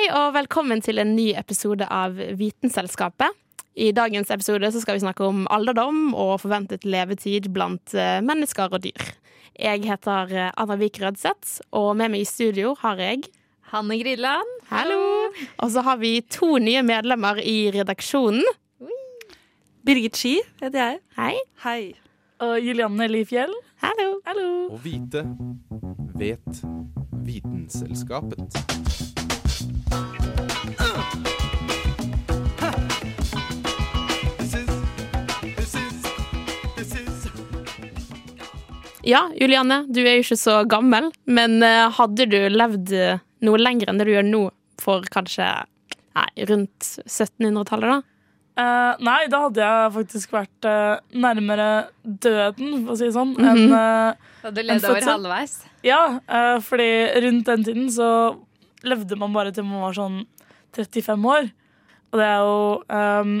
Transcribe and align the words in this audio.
Hei 0.00 0.06
og 0.16 0.30
velkommen 0.32 0.80
til 0.80 0.96
en 0.96 1.10
ny 1.12 1.26
episode 1.36 1.84
av 1.92 2.14
Vitenselskapet. 2.16 3.34
I 3.76 3.90
dagens 3.92 4.30
episode 4.32 4.70
så 4.72 4.80
skal 4.80 4.96
vi 4.96 5.02
snakke 5.02 5.26
om 5.28 5.42
alderdom 5.52 6.14
og 6.16 6.38
forventet 6.40 6.86
levetid 6.88 7.50
blant 7.52 7.92
eh, 7.92 8.22
mennesker 8.24 8.72
og 8.72 8.80
dyr. 8.86 9.10
Jeg 9.60 9.84
heter 9.84 10.32
eh, 10.32 10.48
Anna 10.56 10.78
Vik 10.80 11.02
Rødseth, 11.02 11.58
og 11.76 11.90
med 12.00 12.14
meg 12.14 12.24
i 12.24 12.30
studio 12.30 12.72
har 12.80 12.96
jeg 13.04 13.28
Hanne 13.74 14.00
Grilland. 14.00 14.56
Hallo! 14.70 15.02
Og 15.60 15.68
så 15.76 15.84
har 15.84 16.00
vi 16.00 16.14
to 16.32 16.54
nye 16.56 16.80
medlemmer 16.80 17.44
i 17.44 17.68
redaksjonen. 17.76 18.40
Birgit 19.84 20.16
Ski 20.16 20.38
heter 20.64 20.80
jeg. 20.80 21.00
Hei. 21.20 21.34
Hei. 21.66 21.80
Og 22.40 22.56
Julianne 22.64 23.12
Lifjell. 23.12 23.52
Hallo. 23.84 24.14
Hallo. 24.24 24.50
Å 24.72 24.80
vite 24.80 25.28
vet 26.16 26.64
Vitenselskapet. 27.20 28.62
Ja, 39.06 39.24
Julianne, 39.36 39.84
du 39.88 40.02
er 40.02 40.18
jo 40.18 40.24
ikke 40.24 40.38
så 40.38 40.60
gammel, 40.68 41.08
men 41.24 41.60
eh, 41.64 41.88
hadde 41.96 42.26
du 42.28 42.38
levd 42.52 42.92
eh, 42.96 43.20
noe 43.46 43.60
lenger 43.60 43.90
enn 43.90 44.00
det 44.00 44.06
du 44.08 44.12
gjør 44.12 44.26
nå, 44.28 44.42
for 44.80 45.06
kanskje 45.12 45.46
nei, 46.16 46.28
rundt 46.50 46.88
1700-tallet, 47.06 47.94
da? 47.94 48.00
Uh, 48.60 48.98
nei, 49.06 49.22
da 49.32 49.44
hadde 49.46 49.62
jeg 49.62 49.92
faktisk 49.94 50.34
vært 50.34 50.66
uh, 50.68 50.98
nærmere 51.16 51.68
døden, 52.02 52.82
for 52.82 52.92
å 52.92 52.98
si 52.98 53.06
det 53.06 53.14
sånn, 53.14 53.30
enn 53.38 53.72
uh, 53.72 54.18
Da 54.42 54.50
du 54.52 54.60
En 54.60 54.74
over 54.74 55.06
halvveis. 55.06 55.54
Ja, 55.86 56.00
uh, 56.28 56.58
fordi 56.64 56.90
rundt 57.24 57.48
den 57.48 57.64
tiden 57.64 57.86
så 57.94 58.10
levde 58.84 59.16
man 59.20 59.32
bare 59.32 59.54
til 59.54 59.64
man 59.68 59.86
var 59.86 59.96
sånn 59.96 60.18
35 60.76 61.24
år. 61.30 61.48
Og 62.10 62.20
det 62.20 62.26
er 62.26 62.42
jo 62.42 62.60
um, 62.90 63.32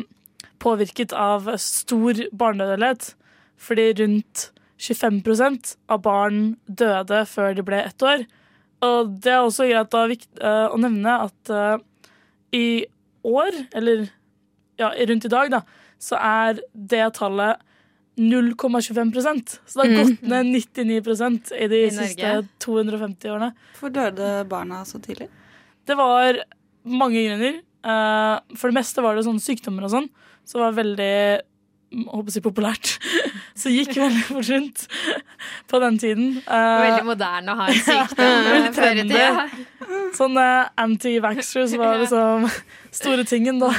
påvirket 0.62 1.12
av 1.16 1.50
stor 1.60 2.22
barnedødelighet. 2.30 3.12
Fordi 3.60 3.86
rundt 3.98 4.46
25% 4.80 5.74
av 5.92 6.02
barn 6.04 6.54
døde 6.66 7.24
før 7.28 7.56
de 7.56 7.64
ble 7.66 7.82
ett 7.84 8.04
år. 8.06 8.24
Og 8.86 9.16
det 9.20 9.34
er 9.34 9.42
også 9.44 9.68
greit 9.68 9.96
å, 9.96 10.06
eh, 10.08 10.66
å 10.72 10.78
nevne 10.80 11.16
at 11.26 11.52
uh, 11.52 11.76
i 12.56 12.86
år, 13.28 13.58
eller 13.76 14.06
ja, 14.80 14.88
rundt 15.10 15.26
i 15.28 15.32
dag, 15.32 15.50
da, 15.52 15.60
så 16.00 16.16
er 16.16 16.62
det 16.72 17.10
tallet 17.18 17.60
0,25% 18.20 19.52
Så 19.64 19.78
det 19.78 19.84
har 19.84 19.92
gått 20.02 20.24
ned 20.28 20.48
99 20.50 20.96
i 21.56 21.68
de 21.70 21.82
I 21.86 21.92
siste 21.94 22.32
250 22.60 23.32
årene. 23.32 23.52
Hvorfor 23.72 23.92
døde 23.94 24.32
barna 24.50 24.82
så 24.88 25.00
tidlig? 25.00 25.28
Det 25.88 25.96
var 25.96 26.40
mange 26.84 27.22
grunner. 27.24 27.60
Eh, 27.60 28.56
for 28.56 28.68
det 28.68 28.76
meste 28.80 29.04
var 29.04 29.16
det 29.16 29.24
sånne 29.28 29.44
sykdommer 29.44 29.86
og 29.86 29.94
sånn, 29.94 30.10
som 30.48 30.64
var 30.64 30.76
veldig 30.76 31.14
håper 31.90 32.30
å 32.30 32.34
si 32.34 32.42
populært. 32.44 32.92
Så 33.60 33.72
gikk 33.72 33.96
veldig 33.98 34.22
fort 34.28 34.48
rundt 34.52 34.84
på 35.68 35.80
den 35.82 35.98
tiden. 36.00 36.28
Eh, 36.44 36.76
Veldig 36.86 37.06
moderne 37.08 37.52
å 37.52 37.58
ha 37.58 37.66
en 37.68 37.80
sykdom 37.88 38.46
Veldig 38.46 38.70
trendy. 38.76 39.18
Ja. 39.18 39.46
Sånne 40.16 40.44
anti-vaxxers 40.80 41.74
var 41.80 41.98
liksom 42.02 42.46
store 42.94 43.26
tingen, 43.28 43.58
da. 43.62 43.72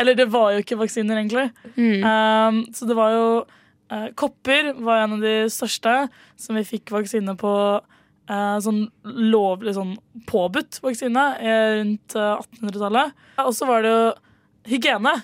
Eller 0.00 0.16
det 0.18 0.28
var 0.32 0.52
jo 0.54 0.62
ikke 0.62 0.78
vaksiner, 0.80 1.18
egentlig. 1.22 1.48
Um, 1.76 2.62
så 2.76 2.88
det 2.88 2.96
var 2.98 3.16
jo 3.16 3.24
uh, 3.42 4.06
Kopper 4.18 4.72
var 4.80 5.02
en 5.04 5.16
av 5.18 5.24
de 5.24 5.34
største 5.52 5.96
som 6.40 6.56
vi 6.58 6.66
fikk 6.68 6.92
vaksine 6.94 7.34
på. 7.40 7.54
Uh, 8.30 8.56
sånn 8.62 8.84
lovlig 9.04 9.74
sånn 9.76 9.96
påbudt 10.30 10.78
vaksine 10.84 11.24
eh, 11.42 11.72
rundt 11.80 12.14
uh, 12.14 12.38
1800-tallet. 12.38 13.16
Og 13.42 13.50
så 13.56 13.66
var 13.68 13.82
det 13.82 13.90
jo 13.90 14.04
hygiene. 14.76 15.16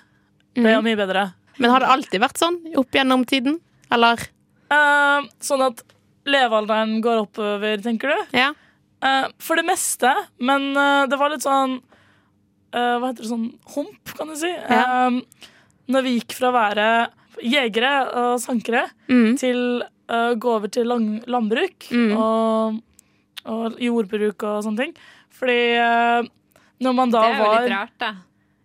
Det 0.58 0.66
er 0.66 0.74
jo 0.80 0.82
mye 0.84 0.98
bedre. 0.98 1.28
Men 1.58 1.70
har 1.74 1.80
det 1.82 1.88
alltid 1.90 2.20
vært 2.22 2.38
sånn 2.40 2.58
opp 2.78 2.94
gjennom 2.94 3.24
tiden? 3.28 3.58
Eller? 3.94 4.20
Uh, 4.70 5.24
sånn 5.42 5.64
at 5.64 5.82
levealderen 6.28 6.98
går 7.04 7.22
oppover, 7.24 7.80
tenker 7.82 8.12
du? 8.12 8.36
Ja. 8.36 8.50
Uh, 9.02 9.28
for 9.42 9.56
det 9.60 9.64
meste, 9.68 10.10
men 10.42 10.70
uh, 10.76 11.06
det 11.08 11.18
var 11.20 11.30
litt 11.30 11.44
sånn 11.46 11.76
eh, 12.74 12.96
Hva 12.98 13.08
heter 13.12 13.22
det 13.24 13.30
sånn 13.30 13.46
hump, 13.74 14.10
kan 14.18 14.28
du 14.28 14.34
si. 14.36 14.50
Ja. 14.50 15.08
Når 15.88 16.02
vi 16.04 16.16
gikk 16.18 16.34
fra 16.36 16.50
å 16.50 16.56
være 16.56 16.88
jegere 17.40 17.92
og 18.18 18.34
sankere 18.42 18.88
Mm. 19.08 19.38
til 19.40 19.60
å 20.12 20.18
gå 20.36 20.50
over 20.58 20.68
til 20.68 20.84
lang, 20.90 21.06
landbruk 21.24 21.86
Mm. 21.94 22.12
og, 22.18 22.82
og 23.48 23.78
jordbruk 23.80 24.42
og 24.44 24.58
sånne 24.66 24.82
ting. 24.82 24.92
Fordi 25.32 25.60
når 26.84 26.94
man 26.98 27.10
da 27.14 27.22
var 27.22 27.28
Det 27.28 27.34
er 27.34 27.38
jo 27.40 27.48
var 27.48 27.62
litt 27.62 27.72
rart, 27.72 27.96
da. 28.02 28.10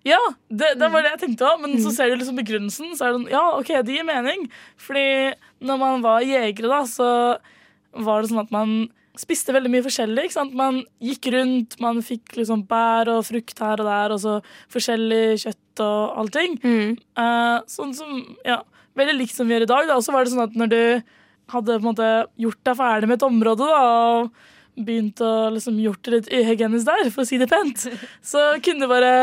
Ja, 0.06 0.20
det, 0.50 0.74
det 0.80 0.88
Mm. 0.90 0.92
var 0.92 1.02
det 1.06 1.12
jeg 1.14 1.22
tenkte 1.22 1.48
òg, 1.48 1.62
men 1.64 1.78
så 1.80 1.92
ser 1.96 2.10
du 2.12 2.18
liksom 2.20 2.36
begrunnelsen. 2.40 2.92
Så 2.98 3.06
er 3.06 3.12
det 3.14 3.20
sånn, 3.22 3.30
ja, 3.32 3.44
ok, 3.60 3.70
det 3.88 3.96
gir 3.96 4.04
mening. 4.08 4.50
Fordi 4.78 5.34
når 5.64 5.80
man 5.80 6.02
var 6.04 6.26
jegere, 6.28 6.68
da, 6.68 6.82
så 6.90 7.08
var 8.04 8.22
det 8.22 8.30
sånn 8.34 8.42
at 8.44 8.52
man 8.52 8.76
spiste 9.16 9.54
veldig 9.54 9.70
mye 9.70 9.86
forskjellig. 9.86 10.24
ikke 10.26 10.34
sant? 10.40 10.54
Man 10.58 10.80
gikk 11.00 11.28
rundt, 11.32 11.76
man 11.80 12.02
fikk 12.02 12.36
liksom 12.40 12.64
bær 12.68 13.08
og 13.14 13.26
frukt 13.28 13.60
her 13.62 13.80
og 13.80 13.86
der, 13.86 14.12
og 14.16 14.20
så 14.20 14.40
forskjellig 14.74 15.38
kjøtt 15.44 15.84
og 15.86 16.18
allting. 16.24 16.56
Mm. 16.64 16.96
Uh, 17.18 17.60
sånn 17.70 17.94
som, 17.94 18.24
ja, 18.46 18.60
veldig 18.98 19.16
likt 19.20 19.36
som 19.38 19.48
vi 19.48 19.54
gjør 19.56 19.68
i 19.68 19.70
dag. 19.70 19.88
da. 19.88 20.00
Og 20.00 20.04
så 20.04 20.12
var 20.16 20.26
det 20.26 20.34
sånn 20.34 20.48
at 20.48 20.58
når 20.58 20.72
du 20.74 20.82
hadde 21.54 21.78
på 21.78 21.84
en 21.84 21.90
måte 21.92 22.10
gjort 22.42 22.60
deg 22.66 22.78
ferdig 22.80 23.08
med 23.12 23.20
et 23.22 23.28
område, 23.30 23.70
da, 23.70 23.82
og 24.18 24.84
begynt 24.84 25.22
å 25.22 25.32
liksom 25.54 25.78
gjort 25.78 26.02
det 26.08 26.12
litt 26.18 26.30
uhygienisk 26.34 26.88
der, 26.90 27.10
for 27.14 27.22
å 27.22 27.28
si 27.30 27.38
det 27.38 27.50
pent, 27.52 27.86
så 28.34 28.56
kunne 28.66 28.88
du 28.88 28.90
bare 28.90 29.14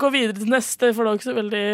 gå 0.00 0.10
videre 0.14 0.36
til 0.38 0.50
neste, 0.52 0.90
for 0.92 1.04
det 1.04 1.10
var 1.10 1.18
ikke 1.20 1.30
så 1.30 1.38
veldig 1.38 1.68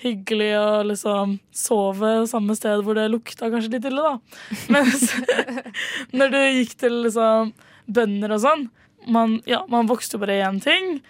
hyggelig 0.00 0.50
å 0.56 0.68
liksom 0.88 1.34
sove 1.52 2.12
samme 2.30 2.56
sted 2.56 2.80
hvor 2.84 2.96
det 2.96 3.10
lukta 3.12 3.50
kanskje 3.52 3.74
litt 3.74 3.88
ille, 3.90 4.04
da. 4.04 4.58
Mens 4.72 5.10
når 6.16 6.32
du 6.32 6.38
gikk 6.40 6.76
til 6.80 7.02
liksom 7.04 7.52
bønder 7.90 8.36
og 8.36 8.42
sånn, 8.44 8.68
man, 9.10 9.38
ja, 9.48 9.62
man 9.72 9.88
vokste 9.90 10.16
jo 10.16 10.22
bare 10.24 10.40
én 10.46 10.60
ting, 10.62 11.00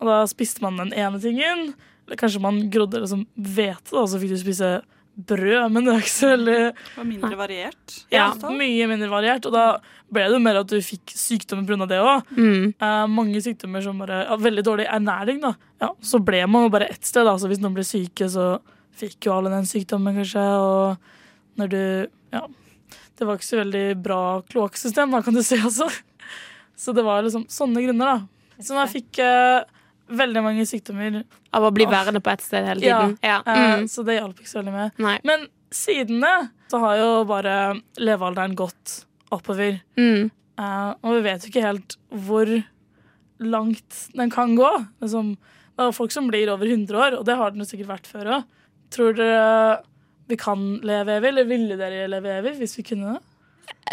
og 0.00 0.10
da 0.10 0.22
spiste 0.30 0.64
man 0.64 0.80
den 0.80 0.94
ene 0.96 1.20
tingen. 1.22 1.72
Eller 2.06 2.18
kanskje 2.18 2.42
man 2.42 2.62
grodde 2.72 3.02
liksom 3.02 3.26
hvete, 3.36 3.90
da, 3.92 4.06
så 4.08 4.18
fikk 4.18 4.34
du 4.34 4.40
spise 4.40 4.70
brød, 5.16 5.70
men 5.72 5.84
det 5.84 5.92
var 5.92 6.00
ikke 6.04 6.12
så 6.14 6.28
veldig 6.32 6.58
Det 6.74 6.96
var 6.96 7.04
mindre 7.08 7.36
variert. 7.36 7.96
ja, 8.12 8.28
mye 8.50 8.86
mindre 8.88 9.08
variert. 9.12 9.46
Og 9.46 9.52
da 9.52 9.64
ble 10.10 10.24
det 10.28 10.36
jo 10.38 10.42
mer 10.42 10.60
at 10.62 10.70
du 10.70 10.78
fikk 10.82 11.12
sykdommer 11.14 11.66
pga. 11.68 11.86
det 11.90 11.98
òg. 12.00 12.30
Mm. 12.36 12.74
Eh, 12.80 13.06
mange 13.12 13.42
sykdommer 13.44 13.82
som 13.84 13.98
bare 13.98 14.22
ja, 14.24 14.36
Veldig 14.36 14.64
dårlig 14.64 14.86
ernæring, 14.88 15.40
da. 15.42 15.54
Ja, 15.80 15.90
så 16.00 16.22
ble 16.24 16.46
man 16.46 16.64
jo 16.68 16.72
bare 16.72 16.88
ett 16.90 17.04
sted, 17.04 17.24
da. 17.28 17.36
Så 17.38 17.48
hvis 17.50 17.60
noen 17.60 17.74
ble 17.76 17.84
syke, 17.84 18.28
så 18.30 18.60
fikk 19.00 19.26
jo 19.28 19.34
alle 19.36 19.50
den 19.52 19.68
sykdommen, 19.68 20.16
kanskje. 20.20 20.46
Og 20.60 21.60
når 21.60 21.68
du 21.68 21.82
Ja. 22.32 22.46
Det 23.20 23.26
var 23.28 23.36
ikke 23.36 23.44
så 23.50 23.58
veldig 23.60 24.02
bra 24.02 24.40
kloakksystem, 24.48 25.10
da, 25.12 25.20
kan 25.20 25.34
du 25.34 25.42
si, 25.44 25.56
altså. 25.60 25.90
Så 26.74 26.94
det 26.96 27.04
var 27.04 27.20
liksom 27.22 27.44
sånne 27.52 27.82
grunner, 27.84 28.06
da. 28.16 28.62
Som 28.64 28.78
jeg 28.80 28.88
fikk 28.94 29.18
eh, 29.20 29.60
veldig 30.10 30.42
mange 30.44 30.66
sykdommer. 30.68 31.22
Av 31.56 31.66
å 31.66 31.70
bli 31.74 31.86
værende 31.90 32.22
på 32.24 32.32
ett 32.32 32.44
sted 32.44 32.66
hele 32.66 32.82
tiden? 32.82 33.16
Ja. 33.22 33.40
ja. 33.46 33.68
Mm. 33.76 33.86
Så 33.90 34.04
det 34.06 34.18
hjalp 34.18 34.40
ikke 34.40 34.50
så 34.50 34.60
veldig 34.60 34.74
med. 34.74 34.98
Nei. 35.02 35.16
Men 35.28 35.46
siden 35.74 36.22
det 36.24 36.36
så 36.70 36.80
har 36.82 36.98
jo 37.00 37.08
bare 37.28 37.54
levealderen 37.98 38.56
gått 38.58 39.00
oppover. 39.34 39.80
Mm. 39.98 40.30
Eh, 40.60 40.90
og 41.00 41.16
vi 41.16 41.24
vet 41.26 41.44
jo 41.44 41.52
ikke 41.52 41.66
helt 41.66 41.96
hvor 42.26 42.50
langt 43.40 44.04
den 44.16 44.32
kan 44.32 44.56
gå. 44.58 44.70
Liksom, 45.02 45.34
det 45.76 45.86
er 45.86 45.96
folk 45.96 46.14
som 46.14 46.28
blir 46.30 46.52
over 46.52 46.68
100 46.68 46.98
år, 46.98 47.18
og 47.20 47.26
det 47.28 47.38
har 47.40 47.54
den 47.54 47.64
jo 47.64 47.70
sikkert 47.70 47.94
vært 47.94 48.10
før 48.10 48.34
òg. 48.38 48.58
Tror 48.90 49.14
dere 49.14 49.80
vi 50.30 50.36
kan 50.38 50.60
leve 50.86 51.16
evig, 51.18 51.32
eller 51.32 51.48
ville 51.48 51.76
dere 51.78 52.06
leve 52.10 52.36
evig 52.38 52.54
hvis 52.60 52.76
vi 52.78 52.86
kunne 52.86 53.16
det? 53.16 53.29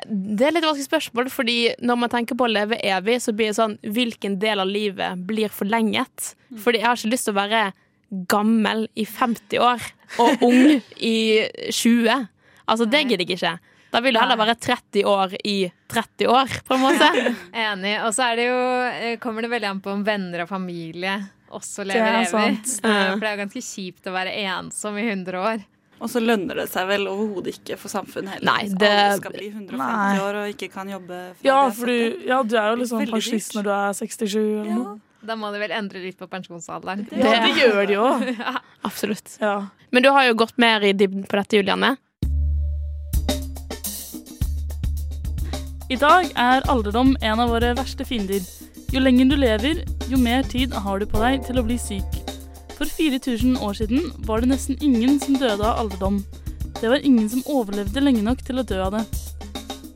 Det 0.08 0.46
er 0.48 0.54
litt 0.54 0.66
vanskelig 0.66 0.88
spørsmål, 0.88 1.30
fordi 1.34 1.58
når 1.84 2.00
man 2.00 2.12
tenker 2.12 2.38
på 2.38 2.46
å 2.48 2.52
leve 2.52 2.78
evig, 2.86 3.18
så 3.24 3.34
blir 3.36 3.52
det 3.52 3.58
sånn 3.58 3.78
Hvilken 3.82 4.38
del 4.40 4.62
av 4.64 4.70
livet 4.70 5.24
blir 5.28 5.52
forlenget? 5.54 6.34
Fordi 6.64 6.82
jeg 6.82 6.88
har 6.88 7.00
ikke 7.00 7.14
lyst 7.14 7.28
til 7.28 7.36
å 7.36 7.40
være 7.42 7.64
gammel 8.32 8.86
i 8.96 9.04
50 9.04 9.60
år 9.60 9.88
og 10.24 10.44
ung 10.48 10.78
i 11.04 11.18
20. 11.76 12.28
Altså, 12.68 12.88
det 12.88 13.02
gidder 13.04 13.26
jeg 13.26 13.36
ikke. 13.40 13.58
Da 13.92 14.00
vil 14.04 14.16
du 14.16 14.20
heller 14.20 14.40
være 14.40 14.56
30 14.64 15.08
år 15.08 15.34
i 15.48 15.58
30 15.92 16.30
år, 16.32 16.56
på 16.68 16.76
en 16.76 16.84
måte. 16.84 17.10
Enig. 17.68 17.98
Og 18.06 18.14
så 18.16 18.30
er 18.30 18.40
det 18.40 18.48
jo, 18.48 18.62
eh, 18.92 19.18
kommer 19.24 19.44
det 19.44 19.52
veldig 19.52 19.70
an 19.72 19.82
på 19.84 19.92
om 19.96 20.06
venner 20.08 20.44
og 20.46 20.52
familie 20.52 21.18
også 21.54 21.86
lever 21.88 22.04
er 22.04 22.26
evig. 22.26 22.60
Eh, 22.84 22.92
For 23.16 23.24
det 23.24 23.30
er 23.30 23.36
jo 23.36 23.42
ganske 23.46 23.64
kjipt 23.64 24.10
å 24.10 24.16
være 24.16 24.36
ensom 24.44 25.00
i 25.00 25.06
100 25.08 25.40
år. 25.40 25.66
Og 26.00 26.10
så 26.14 26.22
lønner 26.22 26.60
det 26.62 26.68
seg 26.70 26.86
vel 26.88 27.08
overhodet 27.10 27.56
ikke 27.58 27.78
for 27.82 27.90
samfunnet 27.90 28.36
heller. 28.38 28.46
Nei, 28.52 28.68
det- 28.70 28.90
alle 28.92 29.18
skal 29.18 29.32
bli 29.34 29.48
150 29.50 29.78
Nei. 29.78 30.20
år 30.20 30.36
og 30.44 30.54
ikke 30.54 30.72
kan 30.72 30.88
jobbe 30.90 31.22
Ja, 31.44 31.70
for 31.72 31.86
du, 31.88 32.20
ja, 32.28 32.44
du 32.44 32.56
er 32.56 32.70
jo 32.70 32.76
liksom 32.84 33.00
sånn 33.02 33.12
pensjonist 33.16 33.56
når 33.56 33.64
du 33.64 33.70
er 33.72 33.94
67 33.94 34.36
eller 34.38 34.66
Ja. 34.70 34.76
noe. 34.76 35.00
Da 35.26 35.36
må 35.36 35.52
de 35.52 35.60
vel 35.60 35.72
endre 35.72 36.00
litt 36.04 36.18
på 36.18 36.28
pensjonsalderen. 36.30 37.08
Ja, 37.12 37.32
det 37.48 37.56
gjør 37.58 37.88
de 37.88 37.94
jo. 37.94 38.06
Absolutt. 38.86 39.38
Ja. 39.42 39.68
Men 39.92 40.04
du 40.04 40.12
har 40.12 40.24
jo 40.28 40.36
gått 40.36 40.54
mer 40.58 40.80
i 40.86 40.94
dybden 40.94 41.26
på 41.28 41.36
dette, 41.42 41.58
Julianne. 41.58 41.98
I 45.90 45.96
dag 45.96 46.26
er 46.36 46.62
alderdom 46.68 47.16
en 47.22 47.40
av 47.40 47.50
våre 47.50 47.74
verste 47.76 48.06
fiender. 48.06 48.44
Jo 48.94 49.00
lenger 49.00 49.30
du 49.32 49.36
lever, 49.40 49.84
jo 50.08 50.18
mer 50.18 50.44
tid 50.44 50.74
har 50.74 51.00
du 51.00 51.06
på 51.06 51.20
deg 51.24 51.46
til 51.48 51.58
å 51.62 51.66
bli 51.66 51.78
syk. 51.82 52.17
For 52.78 52.86
4000 52.86 53.58
år 53.58 53.74
siden 53.74 54.12
var 54.28 54.42
det 54.42 54.52
nesten 54.52 54.78
ingen 54.82 55.20
som 55.20 55.38
døde 55.38 55.66
av 55.66 55.82
alderdom. 55.82 56.20
Det 56.78 56.92
var 56.92 57.02
ingen 57.02 57.30
som 57.30 57.42
overlevde 57.50 58.04
lenge 58.04 58.22
nok 58.22 58.44
til 58.46 58.62
å 58.62 58.66
dø 58.68 58.78
av 58.86 58.94
det. 58.94 59.06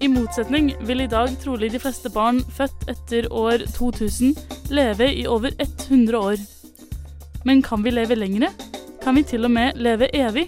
I 0.02 0.10
motsetning 0.10 0.72
vil 0.90 1.04
i 1.04 1.10
dag 1.10 1.36
trolig 1.44 1.70
de 1.70 1.82
fleste 1.82 2.10
barn 2.10 2.40
født 2.58 2.88
etter 2.90 3.28
år 3.30 3.68
2000 3.76 4.34
leve 4.74 5.12
i 5.14 5.28
over 5.30 5.54
100 5.62 6.18
år. 6.18 6.42
Men 7.46 7.62
kan 7.62 7.86
vi 7.86 7.94
leve 7.94 8.18
lengre? 8.18 8.50
Kan 9.04 9.16
vi 9.20 9.28
til 9.30 9.46
og 9.46 9.54
med 9.54 9.78
leve 9.78 10.10
evig? 10.18 10.48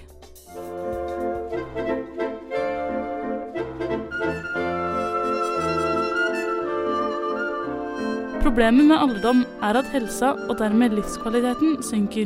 Problemet 8.44 8.90
med 8.90 9.00
alderdom 9.00 9.46
er 9.64 9.78
at 9.80 9.88
helsa 9.94 10.34
og 10.52 10.58
dermed 10.60 10.92
livskvaliteten 10.98 11.78
synker. 11.88 12.26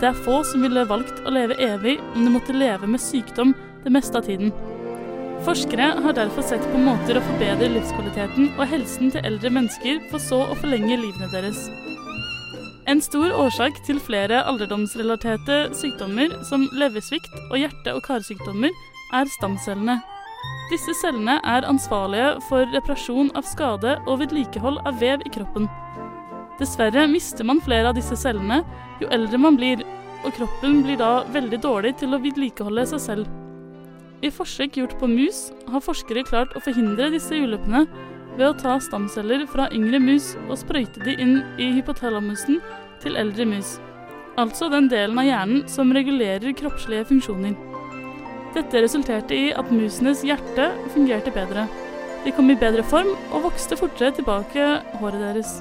Det 0.00 0.06
er 0.08 0.20
få 0.24 0.38
som 0.48 0.62
ville 0.64 0.86
valgt 0.88 1.18
å 1.28 1.32
leve 1.34 1.58
evig 1.60 1.98
om 2.14 2.22
de 2.24 2.32
måtte 2.32 2.56
leve 2.56 2.88
med 2.88 3.02
sykdom 3.04 3.52
det 3.84 3.92
meste 3.92 4.16
av 4.16 4.24
tiden. 4.24 4.48
Forskere 5.44 5.90
har 6.06 6.16
derfor 6.16 6.46
sett 6.46 6.64
på 6.72 6.80
måter 6.80 7.18
å 7.18 7.24
forbedre 7.26 7.68
livskvaliteten 7.74 8.48
og 8.54 8.64
helsen 8.70 9.12
til 9.12 9.28
eldre 9.28 9.50
mennesker, 9.52 10.00
for 10.08 10.24
så 10.24 10.38
å 10.46 10.56
forlenge 10.56 10.96
livene 11.02 11.28
deres. 11.34 11.66
En 12.88 13.04
stor 13.04 13.34
årsak 13.44 13.76
til 13.86 14.00
flere 14.00 14.40
alderdomsrelaterte 14.48 15.66
sykdommer 15.76 16.32
som 16.48 16.64
leversvikt 16.72 17.36
og 17.50 17.58
hjerte- 17.60 17.92
og 17.92 18.00
karsykdommer 18.08 18.72
er 19.12 19.28
stamcellene. 19.36 20.00
Disse 20.70 20.94
cellene 20.94 21.38
er 21.42 21.66
ansvarlige 21.68 22.36
for 22.46 22.68
reparasjon 22.72 23.32
av 23.38 23.46
skade 23.48 23.96
og 24.06 24.20
vedlikehold 24.22 24.78
av 24.88 25.00
vev 25.02 25.24
i 25.26 25.32
kroppen. 25.32 25.66
Dessverre 26.60 27.08
mister 27.10 27.46
man 27.48 27.60
flere 27.64 27.90
av 27.90 27.98
disse 27.98 28.16
cellene 28.16 28.60
jo 29.02 29.10
eldre 29.12 29.40
man 29.40 29.58
blir, 29.58 29.82
og 30.22 30.34
kroppen 30.36 30.82
blir 30.86 31.00
da 31.00 31.24
veldig 31.34 31.58
dårlig 31.64 31.96
til 32.00 32.14
å 32.14 32.20
vedlikeholde 32.22 32.86
seg 32.92 33.02
selv. 33.02 33.30
I 34.22 34.30
forsøk 34.30 34.78
gjort 34.78 34.94
på 35.00 35.08
mus 35.10 35.48
har 35.72 35.82
forskere 35.82 36.22
klart 36.28 36.54
å 36.54 36.62
forhindre 36.62 37.10
disse 37.10 37.34
uløpene 37.34 37.82
ved 38.36 38.46
å 38.46 38.54
ta 38.56 38.76
stamceller 38.80 39.42
fra 39.50 39.66
yngre 39.74 39.98
mus 40.00 40.32
og 40.46 40.54
sprøyte 40.60 41.02
de 41.02 41.16
inn 41.20 41.40
i 41.58 41.72
hypotalamusen 41.80 42.62
til 43.02 43.18
eldre 43.18 43.48
mus, 43.50 43.74
altså 44.38 44.70
den 44.72 44.86
delen 44.92 45.18
av 45.18 45.26
hjernen 45.26 45.66
som 45.68 45.92
regulerer 45.92 46.54
kroppslige 46.56 47.10
funksjoner. 47.10 47.71
Dette 48.52 48.82
resulterte 48.84 49.32
i 49.32 49.52
at 49.56 49.70
musenes 49.72 50.20
hjerte 50.26 50.66
fungerte 50.92 51.32
bedre. 51.32 51.64
De 52.24 52.32
kom 52.36 52.50
i 52.52 52.56
bedre 52.58 52.84
form 52.84 53.08
og 53.32 53.46
vokste 53.48 53.78
fortere 53.80 54.12
tilbake 54.18 54.66
håret 55.00 55.22
deres. 55.22 55.54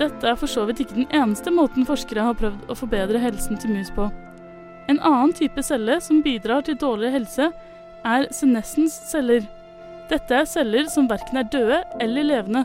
Dette 0.00 0.26
er 0.26 0.38
for 0.40 0.50
så 0.50 0.64
vidt 0.66 0.82
ikke 0.82 0.96
den 0.96 1.08
eneste 1.14 1.52
måten 1.54 1.86
forskere 1.86 2.24
har 2.26 2.36
prøvd 2.40 2.72
å 2.72 2.76
forbedre 2.76 3.20
helsen 3.22 3.60
til 3.60 3.70
mus 3.76 3.92
på. 3.94 4.08
En 4.90 4.98
annen 4.98 5.34
type 5.36 5.62
celle 5.62 6.00
som 6.02 6.22
bidrar 6.24 6.64
til 6.66 6.78
dårligere 6.80 7.20
helse, 7.20 7.50
er 8.00 8.26
senescens 8.34 8.96
celler. 9.10 9.44
Dette 10.10 10.40
er 10.40 10.48
celler 10.48 10.88
som 10.90 11.06
verken 11.10 11.38
er 11.38 11.50
døde 11.52 11.82
eller 12.00 12.26
levende, 12.26 12.64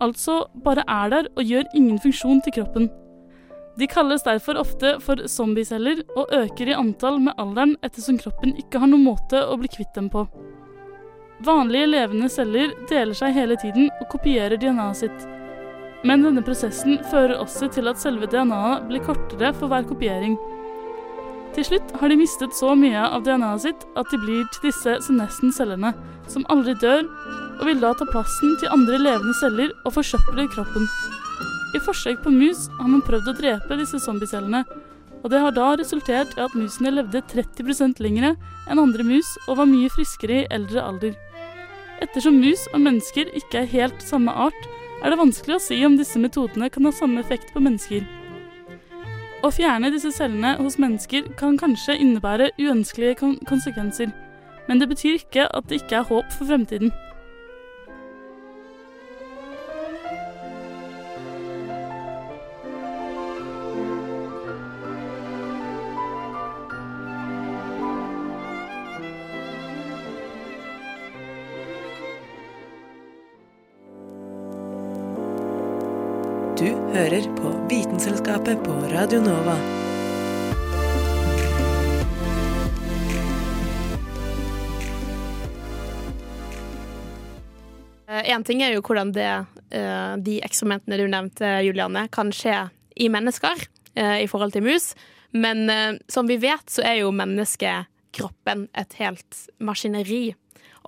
altså 0.00 0.40
bare 0.64 0.82
er 0.88 1.12
der 1.12 1.28
og 1.36 1.44
gjør 1.44 1.68
ingen 1.76 2.00
funksjon 2.02 2.40
til 2.42 2.56
kroppen. 2.58 2.88
De 3.80 3.86
kalles 3.86 4.22
derfor 4.22 4.58
ofte 4.60 4.98
for 5.00 5.22
zombieceller 5.24 6.02
og 6.12 6.32
øker 6.36 6.68
i 6.68 6.74
antall 6.76 7.16
med 7.24 7.38
alderen 7.40 7.78
ettersom 7.86 8.18
kroppen 8.20 8.52
ikke 8.60 8.82
har 8.82 8.90
noen 8.90 9.06
måte 9.06 9.40
å 9.40 9.54
bli 9.56 9.70
kvitt 9.72 9.94
dem 9.96 10.10
på. 10.12 10.26
Vanlige 11.46 11.86
levende 11.88 12.28
celler 12.28 12.74
deler 12.90 13.16
seg 13.16 13.32
hele 13.32 13.56
tiden 13.62 13.88
og 14.02 14.10
kopierer 14.12 14.60
DNA-et 14.60 15.00
sitt. 15.00 15.24
Men 16.04 16.26
denne 16.26 16.44
prosessen 16.44 16.98
fører 17.08 17.40
også 17.40 17.70
til 17.72 17.88
at 17.88 18.02
selve 18.02 18.28
DNA-et 18.28 18.84
blir 18.90 19.04
kortere 19.06 19.54
for 19.56 19.72
hver 19.72 19.88
kopiering. 19.88 20.36
Til 21.56 21.70
slutt 21.70 21.96
har 22.02 22.12
de 22.12 22.20
mistet 22.20 22.52
så 22.60 22.74
mye 22.76 23.06
av 23.06 23.24
DNA-et 23.24 23.64
sitt 23.64 23.88
at 23.96 24.12
de 24.12 24.20
blir 24.20 24.44
til 24.52 24.68
disse 24.68 24.98
senescen-cellene, 25.08 25.94
som 26.28 26.44
aldri 26.52 26.76
dør, 26.84 27.08
og 27.56 27.64
vil 27.64 27.80
da 27.80 27.96
ta 27.96 28.04
plassen 28.12 28.60
til 28.60 28.76
andre 28.76 29.00
levende 29.00 29.40
celler 29.40 29.72
og 29.86 29.96
forsøple 29.96 30.50
kroppen. 30.52 30.84
I 31.70 31.78
forsøk 31.78 32.24
på 32.24 32.32
mus 32.34 32.64
har 32.80 32.88
man 32.90 33.02
prøvd 33.06 33.30
å 33.30 33.36
drepe 33.38 33.76
disse 33.78 34.00
zombiecellene, 34.02 34.64
og 35.20 35.30
det 35.30 35.40
har 35.42 35.52
da 35.54 35.68
resultert 35.78 36.32
i 36.36 36.42
at 36.42 36.54
musene 36.56 36.90
levde 36.96 37.22
30% 37.30 38.00
lengre 38.02 38.32
enn 38.70 38.80
andre 38.80 39.04
mus 39.06 39.34
og 39.46 39.60
var 39.60 39.68
mye 39.70 39.90
friskere 39.92 40.40
i 40.40 40.48
eldre 40.50 40.82
alder. 40.82 41.14
Ettersom 42.00 42.40
mus 42.40 42.64
og 42.72 42.80
mennesker 42.82 43.28
ikke 43.36 43.62
er 43.62 43.74
helt 43.74 44.02
samme 44.02 44.32
art, 44.32 44.62
er 45.04 45.12
det 45.12 45.20
vanskelig 45.20 45.58
å 45.58 45.62
si 45.62 45.78
om 45.86 45.98
disse 46.00 46.20
metodene 46.20 46.70
kan 46.72 46.88
ha 46.88 46.92
samme 46.96 47.22
effekt 47.22 47.52
på 47.54 47.62
mennesker. 47.62 48.02
Å 49.40 49.48
fjerne 49.54 49.92
disse 49.92 50.10
cellene 50.12 50.56
hos 50.58 50.76
mennesker 50.80 51.30
kan 51.40 51.56
kanskje 51.60 51.96
innebære 52.00 52.50
uønskelige 52.60 53.20
kon 53.22 53.38
konsekvenser, 53.48 54.10
men 54.66 54.82
det 54.82 54.90
betyr 54.90 55.20
ikke 55.20 55.46
at 55.48 55.70
det 55.70 55.80
ikke 55.80 56.00
er 56.00 56.10
håp 56.10 56.34
for 56.34 56.50
fremtiden. 56.50 56.92
Du 76.60 76.66
hører 76.92 77.24
på 77.38 77.50
Vitenselskapet 77.70 78.58
på 78.60 78.72
Radio 78.92 79.22
Nova. 79.24 79.54
Én 88.28 88.44
ting 88.44 88.60
er 88.60 88.74
jo 88.74 88.82
hvordan 88.84 89.14
det, 89.16 89.30
eh, 89.72 90.12
de 90.20 90.36
eksperimentene 90.44 91.00
du 91.00 91.06
nevnte, 91.08 91.54
Juliane, 91.64 92.04
kan 92.12 92.28
skje 92.28 92.68
i 92.92 93.08
mennesker 93.08 93.64
eh, 93.96 94.20
i 94.26 94.28
forhold 94.28 94.52
til 94.52 94.68
mus. 94.68 94.92
Men 95.32 95.64
eh, 95.70 95.96
som 96.12 96.28
vi 96.28 96.36
vet, 96.44 96.68
så 96.68 96.84
er 96.84 97.00
jo 97.00 97.16
menneskekroppen 97.16 98.68
et 98.76 99.00
helt 99.00 99.46
maskineri. 99.64 100.34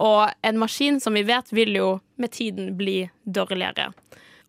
Og 0.05 0.29
en 0.45 0.61
maskin, 0.61 1.01
som 1.01 1.17
vi 1.17 1.25
vet, 1.25 1.49
vil 1.49 1.73
jo 1.81 2.01
med 2.21 2.37
tiden 2.37 2.75
bli 2.77 3.07
dårligere. 3.25 3.95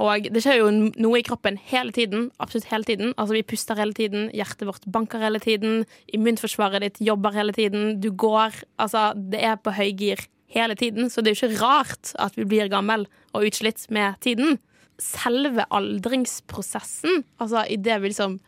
Og 0.01 0.27
det 0.33 0.41
skjer 0.41 0.61
jo 0.61 0.69
noe 0.73 1.19
i 1.19 1.25
kroppen 1.25 1.57
hele 1.69 1.93
tiden. 1.93 2.29
Absolutt 2.41 2.69
hele 2.71 2.87
tiden. 2.87 3.13
Altså 3.17 3.37
Vi 3.37 3.45
puster 3.53 3.77
hele 3.77 3.93
tiden, 3.93 4.29
hjertet 4.33 4.67
vårt 4.67 4.87
banker 4.89 5.21
hele 5.21 5.41
tiden, 5.43 5.83
immunforsvaret 6.13 6.81
ditt 6.81 7.01
jobber 7.03 7.35
hele 7.35 7.53
tiden, 7.53 7.99
du 8.01 8.11
går 8.11 8.63
Altså, 8.81 9.13
det 9.15 9.41
er 9.45 9.57
på 9.61 9.73
høygir 9.73 10.25
hele 10.53 10.75
tiden, 10.75 11.09
så 11.09 11.21
det 11.21 11.31
er 11.31 11.35
jo 11.35 11.47
ikke 11.47 11.61
rart 11.61 12.13
at 12.21 12.35
vi 12.37 12.45
blir 12.45 12.69
gammel 12.71 13.05
og 13.33 13.45
utslitt 13.47 13.85
med 13.93 14.19
tiden. 14.21 14.59
Selve 15.01 15.65
aldringsprosessen, 15.73 17.23
altså 17.41 17.63
idet 17.69 18.01
vi 18.01 18.11
liksom 18.11 18.39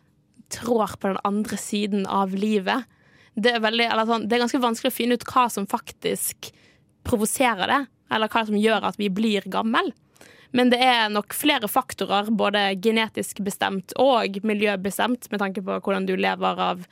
trår 0.54 0.98
på 1.00 1.10
den 1.10 1.22
andre 1.26 1.58
siden 1.58 2.06
av 2.06 2.36
livet, 2.38 2.86
det 3.36 3.58
er, 3.58 3.64
veldig, 3.64 3.90
sånn, 4.08 4.28
det 4.30 4.38
er 4.38 4.46
ganske 4.46 4.64
vanskelig 4.64 4.94
å 4.94 4.96
finne 4.96 5.18
ut 5.18 5.26
hva 5.28 5.50
som 5.52 5.66
faktisk 5.68 6.52
provoserer 7.08 7.72
det, 7.72 7.82
eller 8.16 8.32
hva 8.32 8.46
som 8.48 8.58
gjør 8.60 8.86
at 8.92 9.00
vi 9.02 9.10
blir 9.12 9.48
gammel. 9.52 9.92
Men 10.56 10.72
det 10.72 10.80
er 10.80 11.10
nok 11.12 11.36
flere 11.36 11.68
faktorer, 11.68 12.30
både 12.32 12.70
genetisk 12.80 13.42
bestemt 13.44 13.92
og 14.00 14.38
miljøbestemt, 14.48 15.28
med 15.32 15.42
tanke 15.42 15.64
på 15.66 15.80
hvordan 15.84 16.08
du 16.08 16.16
lever 16.16 16.62
av 16.70 16.86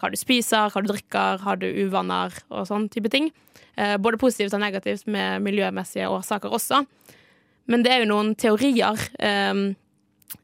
hva 0.00 0.08
du 0.08 0.16
spiser, 0.16 0.72
hva 0.72 0.80
du 0.80 0.88
drikker, 0.88 1.42
har 1.44 1.60
du 1.60 1.66
uvaner 1.68 2.32
og 2.48 2.64
sånn 2.70 2.88
type 2.92 3.12
ting. 3.12 3.28
Eh, 3.76 3.98
både 4.00 4.20
positivt 4.20 4.56
og 4.56 4.62
negativt 4.62 5.04
med 5.04 5.44
miljømessige 5.44 6.08
årsaker 6.08 6.56
også. 6.56 6.80
Men 7.70 7.84
det 7.84 7.92
er 7.92 8.02
jo 8.02 8.10
noen 8.14 8.32
teorier 8.40 9.04
eh, 9.20 9.60